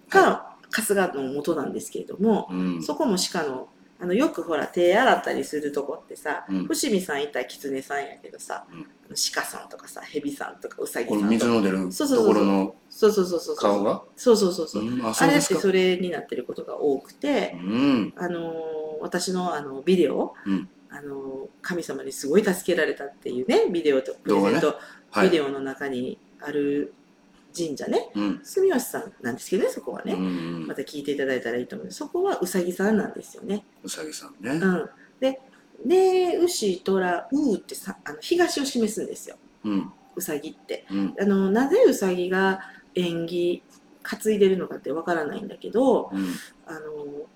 [0.10, 2.84] が春日の元なんですけれども、うん。
[2.84, 6.66] そこも鹿のあのよくほら手洗ったりするとこってさ、うん。
[6.66, 8.86] 伏見さんいたら狐さんやけどさ、うん。
[9.34, 11.46] 鹿さんとかさ蛇さんとかうさぎさんとか。
[11.46, 12.26] の出るそうそうそうそう。
[12.26, 14.04] ところのそうそうそうそう顔が？
[14.18, 18.14] そうそうそうそう、うん、あ、あれってそれになってることが多くて、うん。
[18.18, 18.54] あのー
[19.02, 20.70] 私のあのビデオ、うん。
[20.90, 24.76] あのー神様にすごい助けられたっていうねビデオとプレゼント、
[25.12, 25.30] はい。
[25.30, 26.94] ビデオの中にある
[27.56, 28.40] 神社ねうん。
[28.44, 33.66] 住吉さんなんですけどねそこはね、うんまた聞いていただいたらいいと思うんですそこはうさぎさんなんですよね。
[33.84, 34.52] うさぎさんね。
[34.52, 34.90] うん、
[35.20, 35.42] で
[35.86, 39.92] 「ね牛虎う」ってさあの東を示すんですようん。
[40.16, 40.86] うさぎって。
[40.92, 41.16] うん。
[41.20, 42.62] あのなぜうさぎが
[42.96, 43.64] 縁起
[44.04, 46.34] 担いでるのかってわからないんだけどうん。
[46.66, 46.80] あの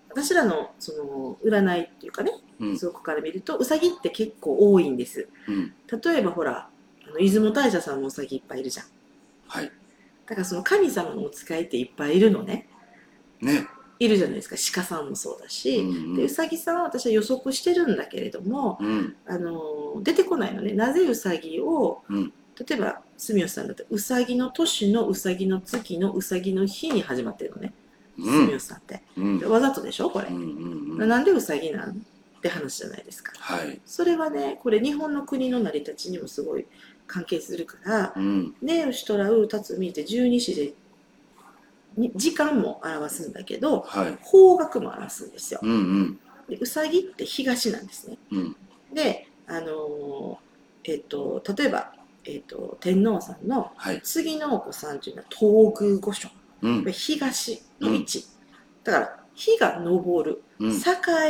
[0.09, 2.77] 私らのその占いっていうかねうん。
[2.77, 5.27] そこから見るとうさぎって結構多いんです。
[5.47, 5.73] うん。
[6.03, 6.69] 例えばほら
[7.07, 8.85] あの出雲大社さんもうさぎいっぱいいるじゃん。
[9.47, 9.71] はい。
[10.27, 12.67] だからその神様のお使いっていっぱいいるのね。
[13.41, 13.67] ね。
[13.99, 19.15] いるじゃないですか鹿さんもそうだし、うんでうさぎさんは私は予測してるんだけれどもうん。
[19.25, 27.71] あの出てこないのねなぜうさぎを、うん例えば住吉さんだったらうさぎの年のうさぎの月のうさぎの日に始まってるのね、
[28.17, 28.53] うん住。
[28.53, 29.45] 吉さんってうんで。
[29.45, 30.09] わざとでしょ？
[30.09, 30.35] これう、ん。
[30.35, 30.97] うん。
[31.01, 31.07] うん。
[31.07, 31.93] なんでうさぎなんっ
[32.41, 33.79] て話じゃないですかはい。
[33.85, 36.65] それはねこれ日本の国の成り立ちにもすごい
[37.07, 38.55] 関係するからうん。
[38.61, 40.73] 「ねうしとらうたつみ」って十二支で
[41.95, 44.17] に時間も表すんだけどはい。
[44.21, 45.71] 方角も表すんですようん。
[45.71, 46.19] うん。
[46.49, 48.55] でうさぎって東なんですねうん。
[48.93, 51.93] であのーえっ、と例えば、
[52.23, 54.01] えっと天皇さんのはい。
[54.03, 56.29] 次のお子さんというのは東宮御所
[56.61, 56.85] うん。
[56.91, 58.25] 東の位置、
[58.83, 60.71] だから日が昇るうん。
[60.71, 60.81] 栄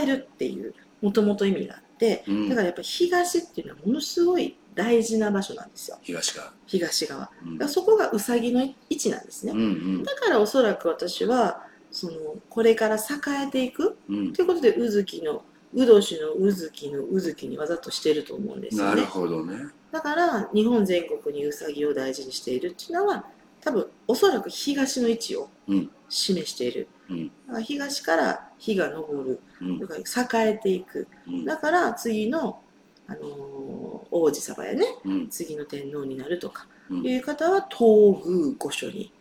[0.03, 6.53] えるっていうもともと意味があってうんだからやっぱり東っていうのはものすごい大事な場所なんですよ東が。
[6.67, 9.59] 東側だうんそこがうさぎの位置なんですね、うん。
[9.59, 9.63] う
[9.99, 10.03] ん。
[10.03, 12.13] だからおそらく私はその
[12.49, 12.99] これから栄
[13.47, 14.33] えていくうん。
[14.33, 19.55] ということでうずきのうどしのうずきのうずきにわざとしてると思うんですよなるねほどね。
[19.91, 23.25] だから日本全国にうさぎを大事にしているっていうのは
[23.61, 29.87] 多分おそらく東の位置をうん示している、うんだから東から日が昇るうんだ。
[29.87, 29.95] か
[30.35, 31.45] ら栄えていくうん。
[31.45, 32.61] だから次の、
[33.07, 35.27] あのー王子様やねうん。
[35.29, 37.05] 次の天皇になるとかうん。
[37.05, 39.11] いう方は東宮御所に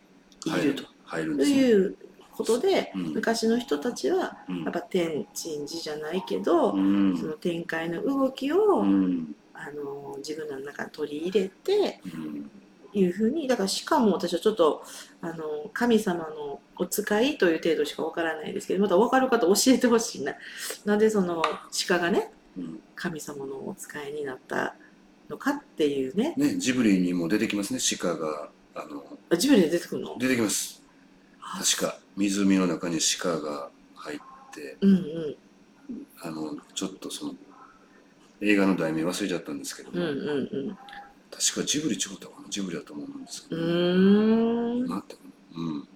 [0.45, 1.43] いると、入るんと。
[1.43, 1.95] いう
[2.31, 3.01] ことで、うん。
[3.13, 4.63] 昔の人たちはうん。
[4.63, 7.17] やっぱ天鎮寺じゃないけど、うん。
[7.17, 9.35] その展開の動きを、うん。
[9.53, 12.51] あの自分の中に取り入れてうん。
[12.93, 14.81] いうふうにだからしかも私はちょっと
[15.21, 20.33] あの神様のお使いという程度しかわからないですけどまた分かる方教えてほしいな。
[20.85, 21.43] なんでその
[21.87, 24.75] 鹿がねうん神様のお使いになった
[25.29, 26.33] のかっていうね。
[26.35, 28.49] ね、ジブリにも出てきますね、鹿が。
[28.75, 30.17] あの、あジブリで出てくるの？
[30.17, 30.83] 出てきます。
[31.39, 34.19] 確か、湖の中に鹿が入っ
[34.53, 35.35] て、うんうん。
[36.21, 37.35] あのちょっとその
[38.41, 40.77] 映画の題名忘れちゃったんですけども、うんうんうん。
[41.31, 42.49] 確かジブリ違ったかな？
[42.49, 44.85] ジブリだと思うんですけうど、ーん。
[44.87, 45.15] なって
[45.55, 45.87] うん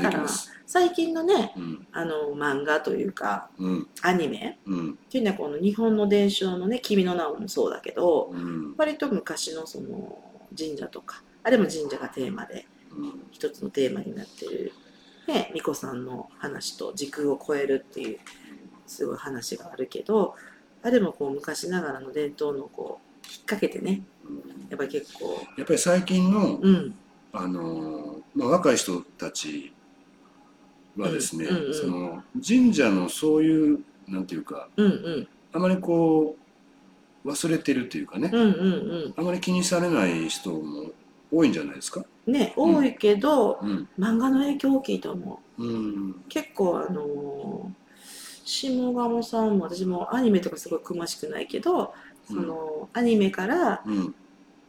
[0.00, 0.26] だから
[0.66, 1.86] 最近のねうん。
[1.92, 3.88] あの漫画というかうん。
[4.02, 4.90] アニメうん。
[4.92, 8.74] っていうのはこの日本の伝承のね「君の名を」もそうだけどうん。
[8.76, 10.18] 割と昔のその
[10.56, 13.22] 神社とかあれも神社がテーマでうん。
[13.30, 14.72] 一つのテーマになってる
[15.28, 18.18] ね巫女さんの話と時空を超えるっていう
[18.86, 20.34] すごい話があるけど
[20.82, 24.02] あれもこう昔ながらの伝統のこう引っ掛けてね
[24.68, 26.94] やっぱり結構やっぱり最近の、うん。
[27.34, 29.72] あのまあ、若い人たち
[30.96, 31.64] はですね、うんうん。
[31.66, 35.28] うんその神社のそういうなんていうかうんうん。
[35.52, 36.36] あまりこ
[37.24, 38.44] う忘れてるというかね、うんう
[39.08, 40.90] んあまり気にされない人も
[41.30, 42.04] 多いんじゃないですか？
[42.26, 43.88] うんね多いけど、うん。
[43.98, 45.64] 漫画の影響大きいと思う。
[45.64, 45.66] う
[46.08, 47.82] ん結構あのー
[48.44, 51.94] 下鴨さんも私もアニメとかすごい詳しくないけど、
[52.26, 54.14] そのアニメからうん、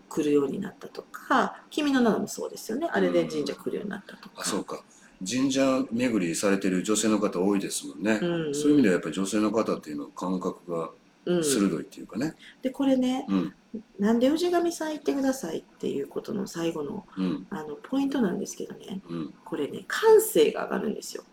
[0.10, 2.88] 来るようになったとか「君の名もそうですよね。
[2.92, 4.84] あれで神社来るようになったとか、あそうか
[5.26, 8.56] 神社巡りされてる女性の方多いですもんね、うんうん。
[8.56, 10.92] そういう意味ではやっぱり女性の方っていうのは感覚が
[11.26, 12.36] うん、鋭いっていうかね。
[12.62, 13.54] でこれねうん。
[13.98, 17.48] なんで氏神さん行ってくださいっていうことの最後のうん。
[17.50, 19.00] あのポイントなんですけどね。
[19.10, 19.34] うん。
[19.46, 21.24] これね感性が上がるんですよ。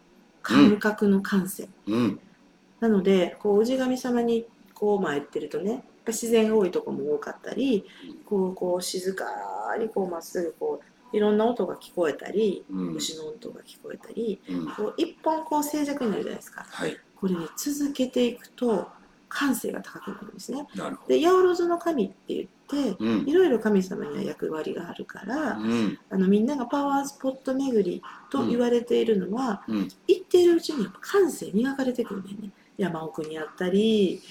[0.43, 2.21] 感覚の感性、うん。
[2.79, 7.85] なのでこう氏神様にこう参ってるとね自然が多いとこも多かったり
[8.25, 9.27] こうこう静か
[9.79, 12.95] にこうまっすぐこういろんな音が聞こえたりうん。
[12.95, 14.67] 牛の音が聞こえたりうん。
[14.71, 16.67] こう一本こう静寂になるじゃないですか。
[16.69, 16.97] はい。
[17.17, 18.89] これね続けていくと
[19.29, 20.67] 感性が高くなるんですね。
[21.07, 23.29] で八百万の神って言ってうん。
[23.29, 25.99] いろいろ神様には役割があるから、うん。
[26.11, 29.89] あのみんながパワースポット巡りと言われているのは、うん。
[30.07, 32.51] 行っているうちに感性磨かれてくるんだよね。
[32.77, 34.23] 山奥にあったり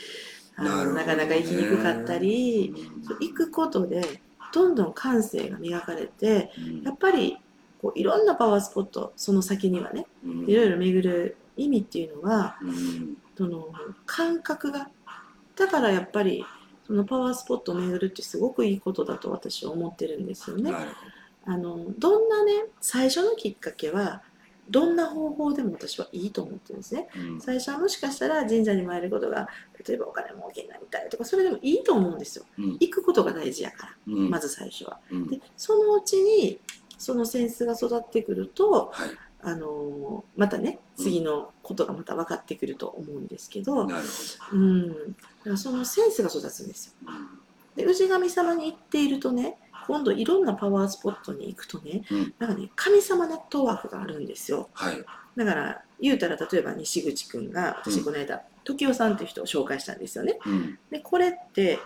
[0.55, 2.73] あのなかなか行きにくかったり、
[3.21, 4.21] 行くことで
[4.53, 6.83] どんどん感性が磨かれてうん。
[6.83, 7.37] やっぱり
[7.81, 10.49] こういろんなパワースポットその先にはねうん。
[10.49, 13.17] いろいろ巡る意味っていうのはうん。
[13.37, 13.69] その
[14.05, 14.89] 感覚が
[15.55, 16.45] だからやっぱり
[16.85, 20.73] そのパワースポットを巡るってすごくいいことだと私は思ってるんですよね。
[21.45, 24.21] あのどんなね最初のきっかけは
[24.69, 27.07] どんな方法でも私はいいと思ってるんですね。
[27.15, 27.41] うん。
[27.41, 29.47] 最初はもしかしたら神社に参ることが
[29.87, 32.45] 例えばお金儲けになりたいとかそれでもいいと思うんですよ。
[32.57, 32.65] うん。
[32.73, 34.29] 行くことが大事やからうん。
[34.29, 34.99] まず最初は。
[35.11, 35.27] うん。
[35.27, 36.59] でそのうちに
[36.97, 39.09] そのセンスが育ってくると、はい。
[39.41, 44.03] あのまたね次のことがまた分かってくると思うんですけど、なる
[44.51, 47.11] うん、だからそのセンスが育つんですよ。
[47.75, 49.57] で氏神様に行っているとね
[49.89, 52.33] 今度いろんなパワースポットに行くとね、うん。
[52.37, 54.69] なんかね神様ネットワークがあるんですよ。
[54.73, 55.03] はい。
[55.35, 60.37] だから言うたら例えば西口くんがうん私この間、時代さんっていう人を紹介したんですよね。
[60.45, 60.77] うん。
[60.91, 61.79] でこれって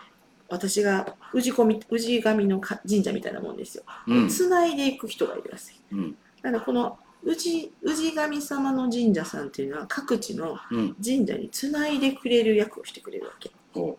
[0.49, 3.83] 私が氏子み氏神のか神社みたいなもんですよ。
[4.05, 4.27] うん。
[4.27, 5.73] つないでいく人がいるらしい。
[5.93, 6.17] うん。
[6.41, 10.95] だからこの氏氏神様の神社さんっていうのは各地のうん。
[10.95, 13.49] 神社につないでくれる役をしてくれるわけ。
[13.73, 13.97] ほ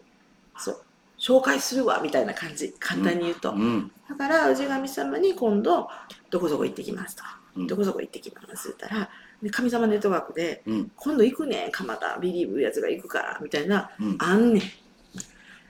[0.59, 0.83] そう
[1.25, 2.75] 紹介するわみたいな感じ。
[2.79, 3.91] 簡単に言うと、ううん。
[4.11, 5.89] だから氏神様に今度
[6.29, 7.23] どこそこ行ってきますと。
[7.23, 7.67] か、うん。
[7.67, 9.11] どこそこ行ってきますって言ったら
[9.43, 10.91] で神様ネットワークでうん。
[10.95, 12.19] 今度行くねん蒲田。
[12.21, 14.17] ビリーブやつが行くからみたいなうん。
[14.19, 14.63] あんねん。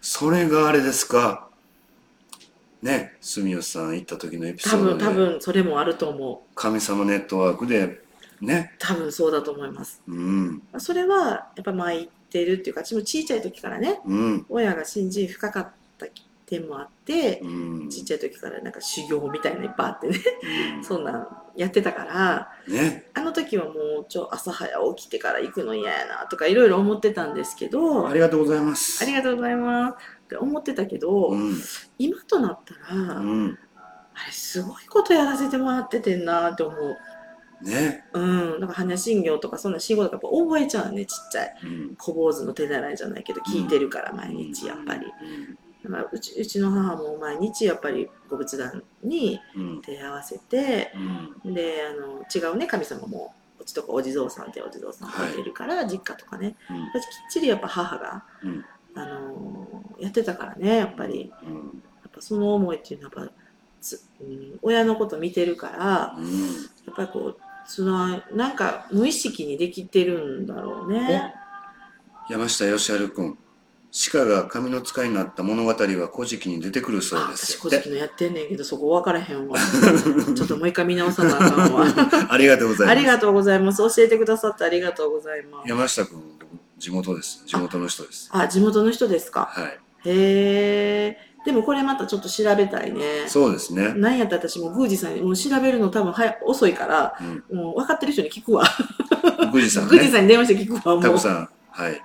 [0.01, 1.49] それがあれですか？
[2.83, 5.05] ね住吉さん行った時のエピソ多ードで。
[5.05, 6.55] 分多分それもあると思う。
[6.57, 8.03] 神様ネットワークで
[8.41, 8.75] ね。
[8.81, 10.03] 多分そうだと思います。
[10.09, 10.63] うん。
[10.79, 14.47] それはやっぱ前行ってるっていうか私も小さい時からねうん。
[14.49, 16.07] 親が信心深かった
[16.47, 17.89] 点もあってうん。
[17.89, 20.19] ちっちゃい時からなんか修行みたいなのいっぱいあってね
[20.77, 20.83] うん。
[20.85, 23.09] そんなんやってたからね。
[23.15, 29.05] あの時はもうちょ朝早起きてから行くの嫌やなとかいろいろ思ってたんですけどありがとうございます。
[29.05, 29.95] ありがとうございます
[30.25, 31.55] って思ってたけど、うん。
[31.99, 33.59] 今となったら、うん。
[34.15, 36.97] あれすごいことやらせてもらっててんなって思う。
[37.63, 38.05] ね。
[38.13, 41.55] うん、なんか般若心経とかそんな仕事とか覚えちゃうねちっちゃい。
[41.65, 41.95] うん。
[41.97, 45.07] 小坊主の手習いじゃないけど聞いてるから毎日やっぱり、
[45.85, 49.83] だからうちうちの母も毎日やっぱりご仏壇にうん。
[49.83, 50.93] 手合わせて
[51.45, 51.55] うん。
[51.55, 53.35] であの違うね神様も。
[53.61, 56.57] うちとかお地蔵さんってお地蔵さんがいてるから、実家とかね。
[56.69, 56.83] うん。
[56.89, 58.65] 私きっちりやっぱ母が、うん。
[58.97, 61.31] あのやってたからねやっぱり。
[61.31, 61.69] やうん。
[61.69, 63.44] っぱその思いっていうのはやっぱつ、
[64.21, 66.27] うん、親のこと見てるからうん
[66.87, 71.35] やっぱりこうつないなんか無意識にできてるんだろうね。
[72.29, 73.37] 山下義治君
[74.13, 79.57] 鹿が神の使いになった物語は古事記に出てくるそうあです私古事記のやってんねんけどそこ分からへんわ
[80.35, 81.87] ちょっともう一回見直さなあかんわ
[82.29, 86.35] ありがとうございますありがとうございます教えてくださってありがとうございます山下君
[86.79, 87.45] 地元です。
[87.47, 88.29] 地元の人です。
[88.33, 89.49] あ、地元の人ですか。
[89.51, 89.79] はい。
[90.05, 91.19] へえ。
[91.45, 93.29] でもこれまたちょっと調べたいね。
[93.29, 93.93] そうですね。
[93.95, 97.15] なんやったら私も宮司さんにもう調べるの多分早遅いから、
[97.51, 97.57] うん。
[97.57, 98.65] もう分かってる人に聞くわ。
[99.53, 99.91] 宮司さんね。
[99.93, 100.95] 宮司さんに電話して聞くわ。
[100.95, 102.01] もうタコさん、はい。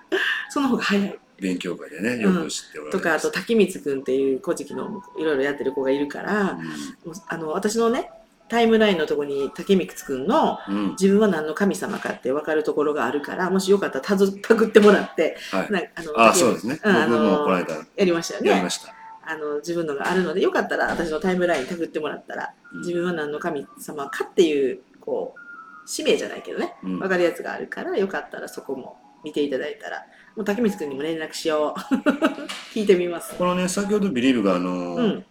[0.49, 1.19] その方が早い。
[1.41, 2.97] 勉強会でね、よく知っておられます。
[2.97, 6.55] とか、あと、滝光くんっていう古事記のいろいろやってる子がいるから、
[7.05, 8.11] もうあの、私のね、
[8.49, 10.75] タイムラインのとこに竹光くんのうん。
[10.75, 10.89] うん。
[10.91, 15.71] 自分は何の神様かって分かるところがあるから、もしよかったらたずたぐってもらって、はい。
[15.71, 16.79] なあのあ、竹そうですね。
[16.83, 18.69] うんあ僕もこのの間やりましたよねやりま。
[18.69, 18.98] した。
[19.29, 31.95] あの自分のがあるので、よかったら私のタイムラインたぐってもらったら、うん自分は何の神様かっていう、こう、使命じゃないけどね、うん分かるやつがあるから、よかったらそこも見ていただいたら、もう竹光くんにも連絡しよう。
[32.73, 33.35] 聞いてみます。
[33.35, 35.25] このね、先ほどビリーブがあの、うん、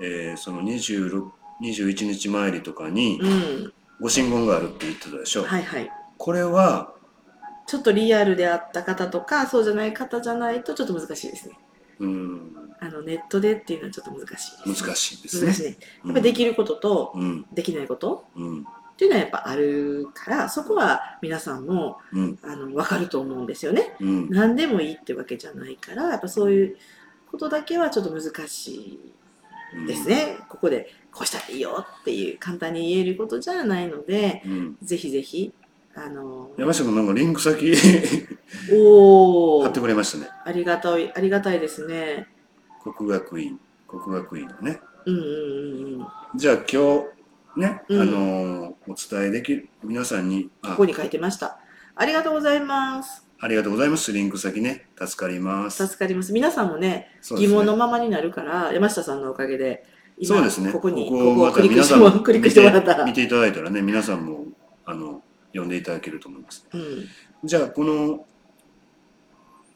[0.00, 1.30] えーその26
[1.62, 5.44] 21日参りとかにうん、ご神言があるって言ってたでしょ。
[5.44, 5.90] はいはい。
[6.18, 6.92] これは、
[7.66, 11.58] ちょっとリアルであった方とか、そうじゃない方じゃないとちょっと難しいですね。
[12.00, 14.84] うん、あのネットでっていうのはちょっと難しい。
[14.84, 15.46] 難しいですね。
[15.46, 15.76] 難しいね。
[16.06, 18.64] やっぱできることとうん、できないことうん、っ
[18.96, 23.94] ていうのはやっぱあるから、そこは皆さんもうん、あの分かると思うんですよね。
[24.00, 26.76] うん、何でもいいってわけじゃないから、やっぱそういう
[27.30, 30.38] ことだけはちょっと難しいですね。
[30.48, 34.76] ここでこうしたらいいよっていう簡単に言えることじゃないので、うん。
[34.82, 35.52] ぜひぜひ、
[35.94, 37.72] あの、山下君なんかリンク先
[38.72, 40.28] おー貼ってくれましたね。
[40.44, 42.28] ありがたい、ありがたいですね。
[42.92, 44.80] 国学院、国学院のね。
[45.06, 46.06] うんうんうんうん。
[46.34, 47.04] じゃあ今
[47.54, 51.58] 日、ね、うんあのーお伝えできる、皆さんに、あここに書いてました。
[51.94, 53.26] ありがとうございます。
[53.38, 54.12] ありがとうございます。
[54.12, 55.86] リンク先ね、助かります。
[55.86, 56.32] 助かります。
[56.32, 59.84] 皆さんもね、そうですね疑問のままになるから、山下さんのおかげで、
[60.18, 60.72] 今そうですね。
[60.72, 63.04] ここに、こここををまたクリックしても皆さんもクリックしてもらったら。
[63.04, 64.44] 見て見ていただいたらね、皆さんも、
[64.84, 66.66] あの、読んでいただけると思います。
[66.72, 67.04] うん。
[67.44, 68.26] じゃあ、この、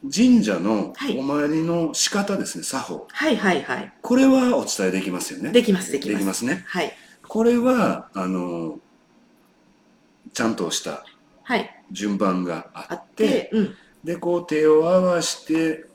[0.09, 3.07] 神社のはいお参りの仕方ですね、作法。
[3.11, 3.93] はいはいはい。
[4.01, 5.51] これはお伝えできますよね。
[5.51, 6.63] できますできますできますね。
[6.67, 6.91] はい。
[7.27, 8.79] これは、あの、
[10.33, 11.05] ちゃんとした
[11.43, 11.83] はい。
[11.91, 13.75] 順番がああっ、ってて、うん。
[14.03, 15.85] で、こう手を合わして、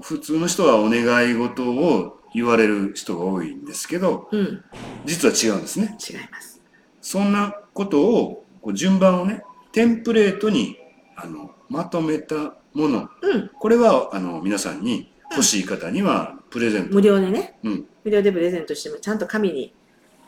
[0.00, 4.64] 普通の人はお願い事を言われる人が多いんですけど、うん。
[5.04, 5.96] 実は違うんですね。
[6.00, 6.60] 違います。
[7.00, 10.76] そんなことを、こう順番をね、テンプレートに
[11.16, 13.48] あのまとめたもの、うん。
[13.48, 16.94] これはあの皆さんに欲しい方にはプレゼント。
[16.94, 19.74] 無料でね、うん、無料でプレゼントしても、ちゃんと紙に、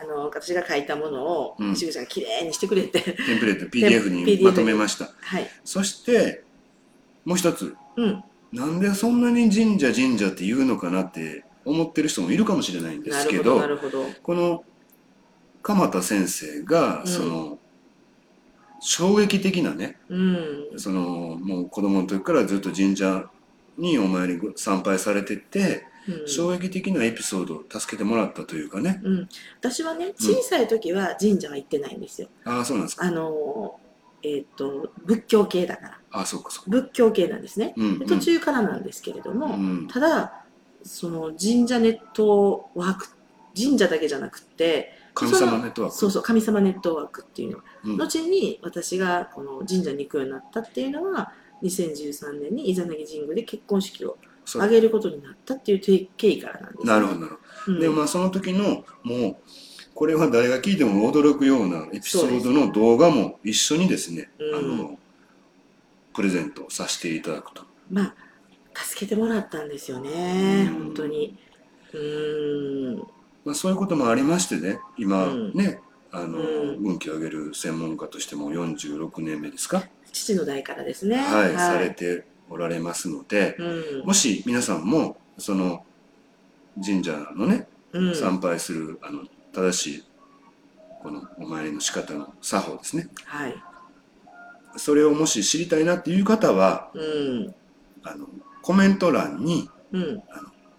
[0.01, 5.11] あの、私が書いたものを、うんしぐちゃんがきれいにしてくれて、テンプレート、PDF にまとめました。
[5.21, 5.47] はい。
[5.65, 6.45] そして、
[7.25, 8.25] もう一つ、うん。
[8.53, 14.05] なんでそんなに神社神社って言うのかなって思ってる人もいるかもしれないんですけど、ど、なるほど。
[14.23, 14.65] この
[15.63, 17.59] 鎌田先生が、うんその、
[18.85, 20.69] 衝撃的なね、うん。
[20.77, 21.01] その、
[21.41, 23.31] もう子供の時からずっと神社
[23.79, 29.01] にお参りご参拝されてて、うん衝撃的なエピソードを助けてもらったというかね。
[29.05, 29.29] うん、
[29.61, 32.27] 私はね小さい時は神社は行ってないんですよ。
[32.45, 33.07] ああ、そうなんですか。
[33.07, 33.79] あの
[34.25, 36.71] えっ、と仏教系だからああ、そうか、そうか。
[36.73, 37.75] 仏教系なんですね。
[37.77, 40.43] うん、で途中からなんですけれども、うんただ
[40.83, 43.07] その神社ネットワーク
[43.57, 45.99] 神社だけじゃなくって神様ネットワーク。
[45.99, 47.59] そうそう神様ネットワークっていうの。
[47.59, 48.03] が、うん。
[48.03, 54.19] 後に私がこの神社に行くようになったっていうのは2013年にイザナギ神宮で結婚式を
[54.55, 57.75] 挙げることになったっていう経緯からなんです、なるほど、なるほうん。
[57.77, 57.81] ど。
[57.81, 59.37] で、まあ、その時の、もう、
[59.95, 64.99] これは誰が聞いても驚くようなエピソードの動画も一緒にですね、うんあの、
[66.15, 67.63] プレゼントさせていただくと。
[67.91, 68.15] まあ
[68.75, 70.85] 助けてもらったんですよね、うん。
[70.85, 71.39] 本当に。
[71.93, 73.07] うーん
[73.45, 75.53] まあ、そういうこともありましてね、今うん。
[75.53, 76.77] ね、あの、うん。
[76.85, 81.17] 運気を上げる専門家としても46年目ですか、父の代からですね。
[81.17, 84.07] はい、されておられますので、うん。
[84.07, 85.85] もし皆さんも、その、
[86.85, 88.15] 神社のね、うん。
[88.15, 90.05] 参拝する、あの、正しい、
[91.03, 93.09] このお参りの仕方の作法ですね。
[93.25, 93.55] はい。
[94.77, 97.55] それをもし知りたいなっていう方は、うん。
[98.05, 98.29] あの、
[98.63, 100.23] コメント欄にうん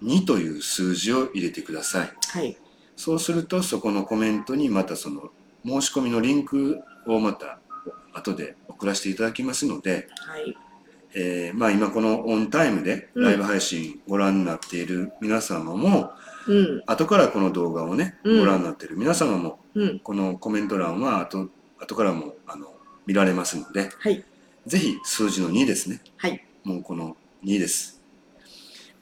[0.04, 2.12] 2という数字を入れてください。
[2.30, 2.58] はい。
[2.96, 5.32] そうすると、そこのコメントにまたその
[5.66, 7.60] 申し込みのリンクをまた
[8.14, 10.56] 後で送らせていただきますので、はい。
[11.16, 13.24] えーまあ今このオンタイムでうん。
[13.24, 16.12] ライブ配信ご覧になっている皆様も、
[16.48, 16.84] うん。
[16.86, 18.40] 後からこの動画をね、うん。
[18.40, 20.00] ご覧になっている皆様も、うん。
[20.00, 21.50] このコメント欄は後
[21.80, 22.74] 後からもあの
[23.06, 24.24] 見られますので、はい。
[24.66, 26.02] ぜひ数字の2ですね。
[26.18, 26.46] はい。
[26.64, 28.03] もうこの2です。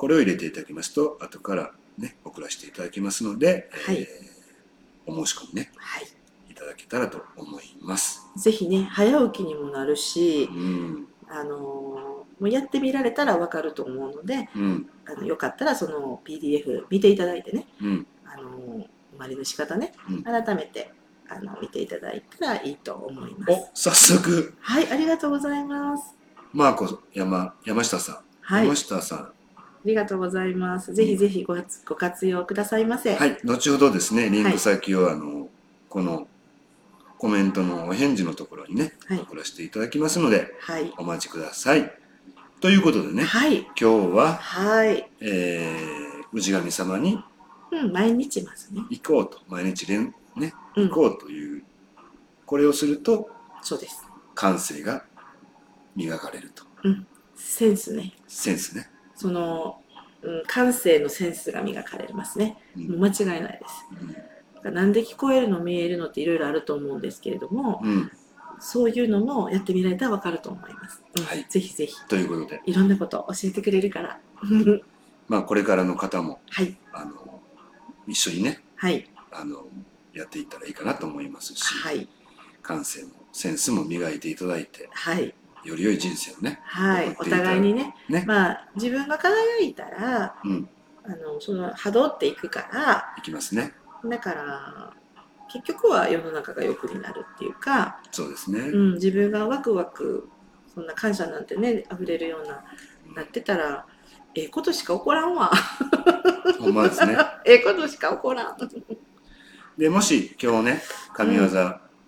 [0.02, 3.98] これを入れていただきますと、後からね、送らせていただきますので、はい。
[3.98, 4.08] えー
[5.06, 6.08] お申し込みね、はい。
[6.50, 8.24] いただけたらと思います。
[8.36, 11.08] ぜひね早起きにもなるしうん。
[11.30, 14.90] あのーもうやってみられたらわかると思うのでうん。
[15.06, 18.08] あのよかったらその PDF 見ていただいてね、うん。
[18.26, 20.24] あのー生まれの仕方ね、うん。
[20.24, 20.92] 改めて
[21.30, 23.52] あの見ていただいたらいいと思います。
[23.52, 24.54] お早速。
[24.62, 26.16] はい、ありがとうございます。
[26.54, 29.32] マーコ山山下さん、はい、山あ下さ
[29.86, 30.94] りがとうございます。
[30.94, 33.14] ぜひぜひご活ご活用くださいませ。
[33.14, 33.38] んはい。
[33.44, 35.48] 後ほどですねリンク先をあの
[35.90, 36.28] この
[37.18, 41.92] コメントのお返事のところにねはい、送らせていただきますのではい、お待ちください。
[42.60, 47.24] ということでねはい、今日は、はい、えー、氏神様に
[47.72, 50.90] うん、毎日まずね、行こうと毎日連ねうん。
[50.90, 51.64] 行こうという、
[52.46, 53.30] これをすると
[53.62, 54.06] そうです。
[54.36, 55.06] 感性が
[55.96, 56.64] 磨かれると。
[57.36, 58.90] センスね、センスね、
[59.22, 59.82] その、
[60.22, 62.58] うん、感性のセンスが磨かれますね。
[62.76, 62.92] うん。
[62.92, 63.62] もう間違いないで
[64.64, 64.70] す。
[64.72, 68.12] なんで聞こえるの見えるのっていろいろあると思うんですけれども、うん、
[68.60, 71.04] そういうのもやってみられたらわかると思います。
[71.18, 71.46] うんはい。
[71.50, 72.62] ぜひぜひ、ということで。
[72.66, 74.20] いろんなことを教えてくれるから。
[75.28, 77.42] まあこれからの方もはい、あの
[78.06, 79.66] 一緒にねはい、あの
[80.14, 82.10] やっていったらいいかなと思いますし、はい、
[82.62, 85.34] 感性もセンスも磨いていただいてはい、
[85.64, 90.70] より良い人生をねはい、お互いにね、ね、まあ自分が輝いたら、うん。
[91.04, 93.74] あのその波動っていくから、いきますね。
[94.06, 94.94] だから
[95.52, 100.30] 結局は世の中が良くになるっていうか、そうですね、うん、自分がワクワク
[100.74, 102.64] そんな感謝なんてね溢れるような
[103.16, 103.86] なってたら
[104.36, 105.52] ええことしか起こらんわ。
[106.60, 107.18] ほんまですね。
[107.46, 108.58] ええことしか起こらん。
[109.78, 110.84] でもし今日ね
[111.14, 111.48] 神業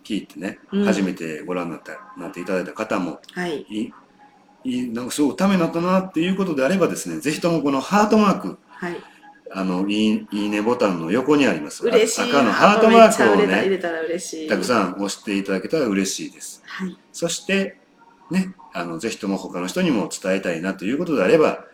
[0.04, 0.86] 聞いてね、うん。
[0.86, 3.66] 初めてご覧になったなっていただいた方もはい。
[3.70, 3.92] い
[4.66, 8.98] いなんかすごくためになったなっていうことであればですねぜひともこのハートマークはい。
[9.56, 11.88] あのいいいいねボタンの横にあります。
[11.88, 16.64] 赤のハートマークをねれたくさん押していただけたら嬉しいです。
[16.66, 16.98] はい。
[17.12, 17.78] そして
[18.32, 21.66] ねあのぜひとも他の人にも伝えたいなということであれば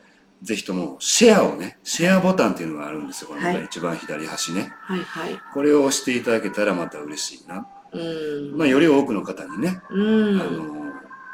[0.41, 3.29] ぜひともシェアをねシェアボタンっていうのがあるんですよ。
[3.29, 3.63] このはい。
[3.65, 5.39] 一番左端ね、はいはい。
[5.53, 8.57] これを押していただけたらまた嬉しいな、うん。
[8.57, 10.41] まあ、より多くの方にね、うん。
[10.41, 10.79] あの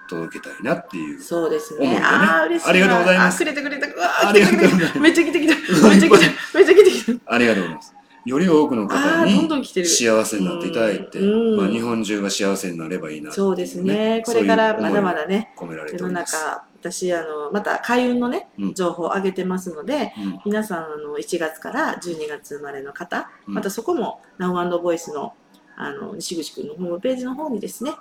[0.07, 1.21] 届けたいなっていう。
[1.21, 1.95] そうですね。
[1.95, 2.01] ね。
[2.01, 2.69] ああ嬉しいな。
[2.69, 3.35] ありがとうございます。
[3.35, 3.87] あくれてくれた。
[4.27, 4.99] ありがとうございます。
[4.99, 5.55] めっちゃ来てきた。
[5.89, 6.57] めっちゃ来た。
[6.57, 7.33] めっちゃ来てきた。
[7.33, 7.95] ありがとうございます。
[8.25, 11.57] より多くのあ方に幸せになっていただいて、うん。
[11.57, 14.23] まあ、日本中が幸せになればいいなっていそうですね。
[14.25, 18.73] これからまだまだねめられて世のおります、中私あのまた開運のねうん。
[18.73, 20.39] 情報を上げてますので、うん。
[20.43, 23.53] 皆さんあの1月から12月生まれの方、うん。
[23.53, 25.33] またそこも Now& ボイスの
[25.77, 27.91] あの西口くんのホームページの方にですね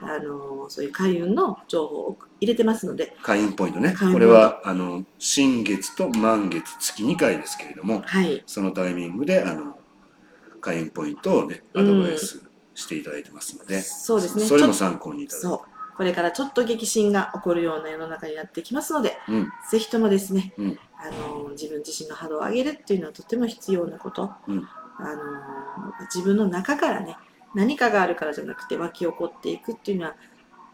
[0.00, 3.94] あのそういう開運の情報を入れてますので開運ポイントね。
[4.12, 8.42] これはあの新月と満月月2回ですけれどもはい。
[8.46, 9.78] そのタイミングであの
[10.60, 11.86] 開運ポイントをねアうん。
[11.86, 12.42] ドバイス
[12.74, 14.44] していただいてますので、そうですね。
[14.44, 15.46] それも参考にいただいて。
[15.46, 15.96] そう。
[15.96, 19.52] これからちょっと激震が起こるような世の中になってきますのでうん。
[19.70, 20.78] ぜひともですね、うん。
[20.96, 24.68] あの自分自身の波動を上げるっていうのはとても必要なこと、うん
[25.02, 25.22] あの
[26.14, 27.16] 自分の中からね
[27.54, 30.16] 何かがあるからじゃなくて湧き起こっていくっていうのは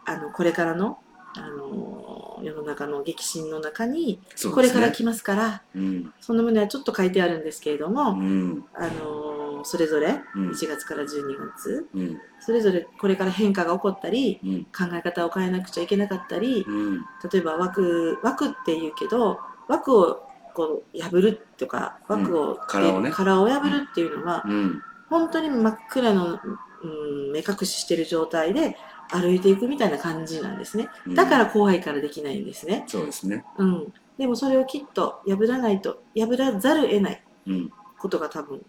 [0.05, 0.99] あのこれからの
[1.35, 4.19] あの世の中の激震の中に
[4.53, 6.13] これから来ますからうん。
[6.19, 8.65] その旨はちょっと書いてあるんですけれども、うん。
[8.73, 10.49] あのそれぞれうん。
[10.49, 11.07] 1月から12
[11.55, 12.17] 月うん。
[12.39, 14.63] それぞれこれから変化が起こったりうん。
[14.65, 17.05] 考え方を変えなくちゃいけなかったり、うん。
[17.31, 20.28] 例えば枠枠って言うけど枠を
[20.59, 23.11] こう破るとか枠を、殻をね。
[23.11, 24.81] 殻を破るっていうのは、うん。
[25.09, 26.37] 本当に真っ暗の、
[26.83, 26.87] う
[27.29, 28.75] ん、目隠ししてる状態で
[29.09, 30.89] 歩いていくみたいな感じなんですね。
[31.07, 31.15] うん。
[31.15, 33.45] だから怖いからできないんですね、そうですね。
[33.57, 37.71] うん、でもそれをきっと破らないと破らざるを得ないうん。
[37.97, 38.61] ことが多分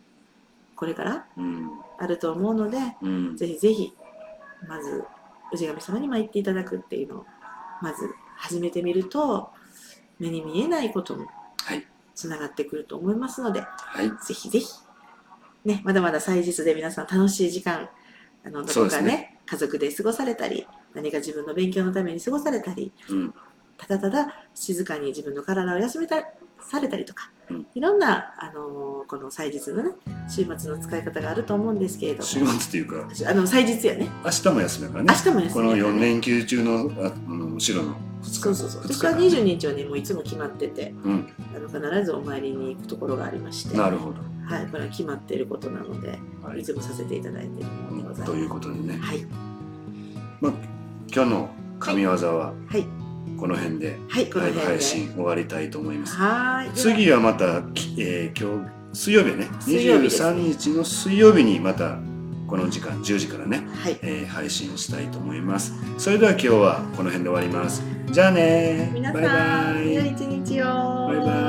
[0.77, 1.71] これからうん。
[1.99, 3.37] あると思うのでうん。
[3.37, 3.93] ぜひぜひ
[4.69, 5.05] まず
[5.57, 7.27] 氏神様に参っていただくっていうのを
[7.83, 9.51] まず始めてみると
[10.21, 11.40] 目に見えないこともはい
[12.21, 14.09] つながってくると思いますので、はい。
[14.27, 14.69] ぜひぜひ、
[15.65, 17.89] ね、まだまだ祭日で皆さん楽しい時間
[18.45, 23.35] あのどこかね家族で過ごされたり何か自分の勉強のために過ごされたりうん。
[23.77, 26.17] ただただ静かに自分の体を休めた
[26.61, 27.67] されたりとか、うん。
[27.75, 29.91] いろんな、あのーこの祭日のね
[30.29, 34.09] 週末の使い方があると思うんですけれど週も末っていうかあの祭日やね。
[34.25, 35.13] 明日も休みだからね。
[35.13, 38.83] 明日も休みこの4やからね連休中のああの後ろの2日そうそうそう。
[38.85, 41.29] 二私は22日はねもういつも決まっててうん。
[41.55, 43.77] あの必ずお参りに行くところがありまして。
[43.77, 44.17] なるほど。
[44.45, 46.61] はい、これは決まっていることなので、はい。
[46.61, 48.09] いつもさせていただいているもので。
[48.09, 48.33] ございます。
[48.33, 49.27] ということでね、はい、
[50.41, 50.53] まあ、
[51.13, 52.85] 今日の神業ははい、
[53.39, 54.61] この辺でライブ。
[54.61, 56.17] 配信終わりたいと思います。
[56.17, 56.73] はーい。
[56.75, 59.49] 次はまた、きえー今日水曜日ね。
[59.61, 60.09] 水曜日ね。
[60.09, 61.99] 23日の水曜日にまた
[62.51, 65.73] この時間10時からね、はい、えー、配信をしたいと思います。
[65.99, 67.81] それでは今日はこの辺で終わります。
[68.11, 69.31] じゃあね皆さんバイ
[69.77, 69.95] バイ。
[69.95, 70.65] 良い一日を。
[70.65, 71.40] バイバイ。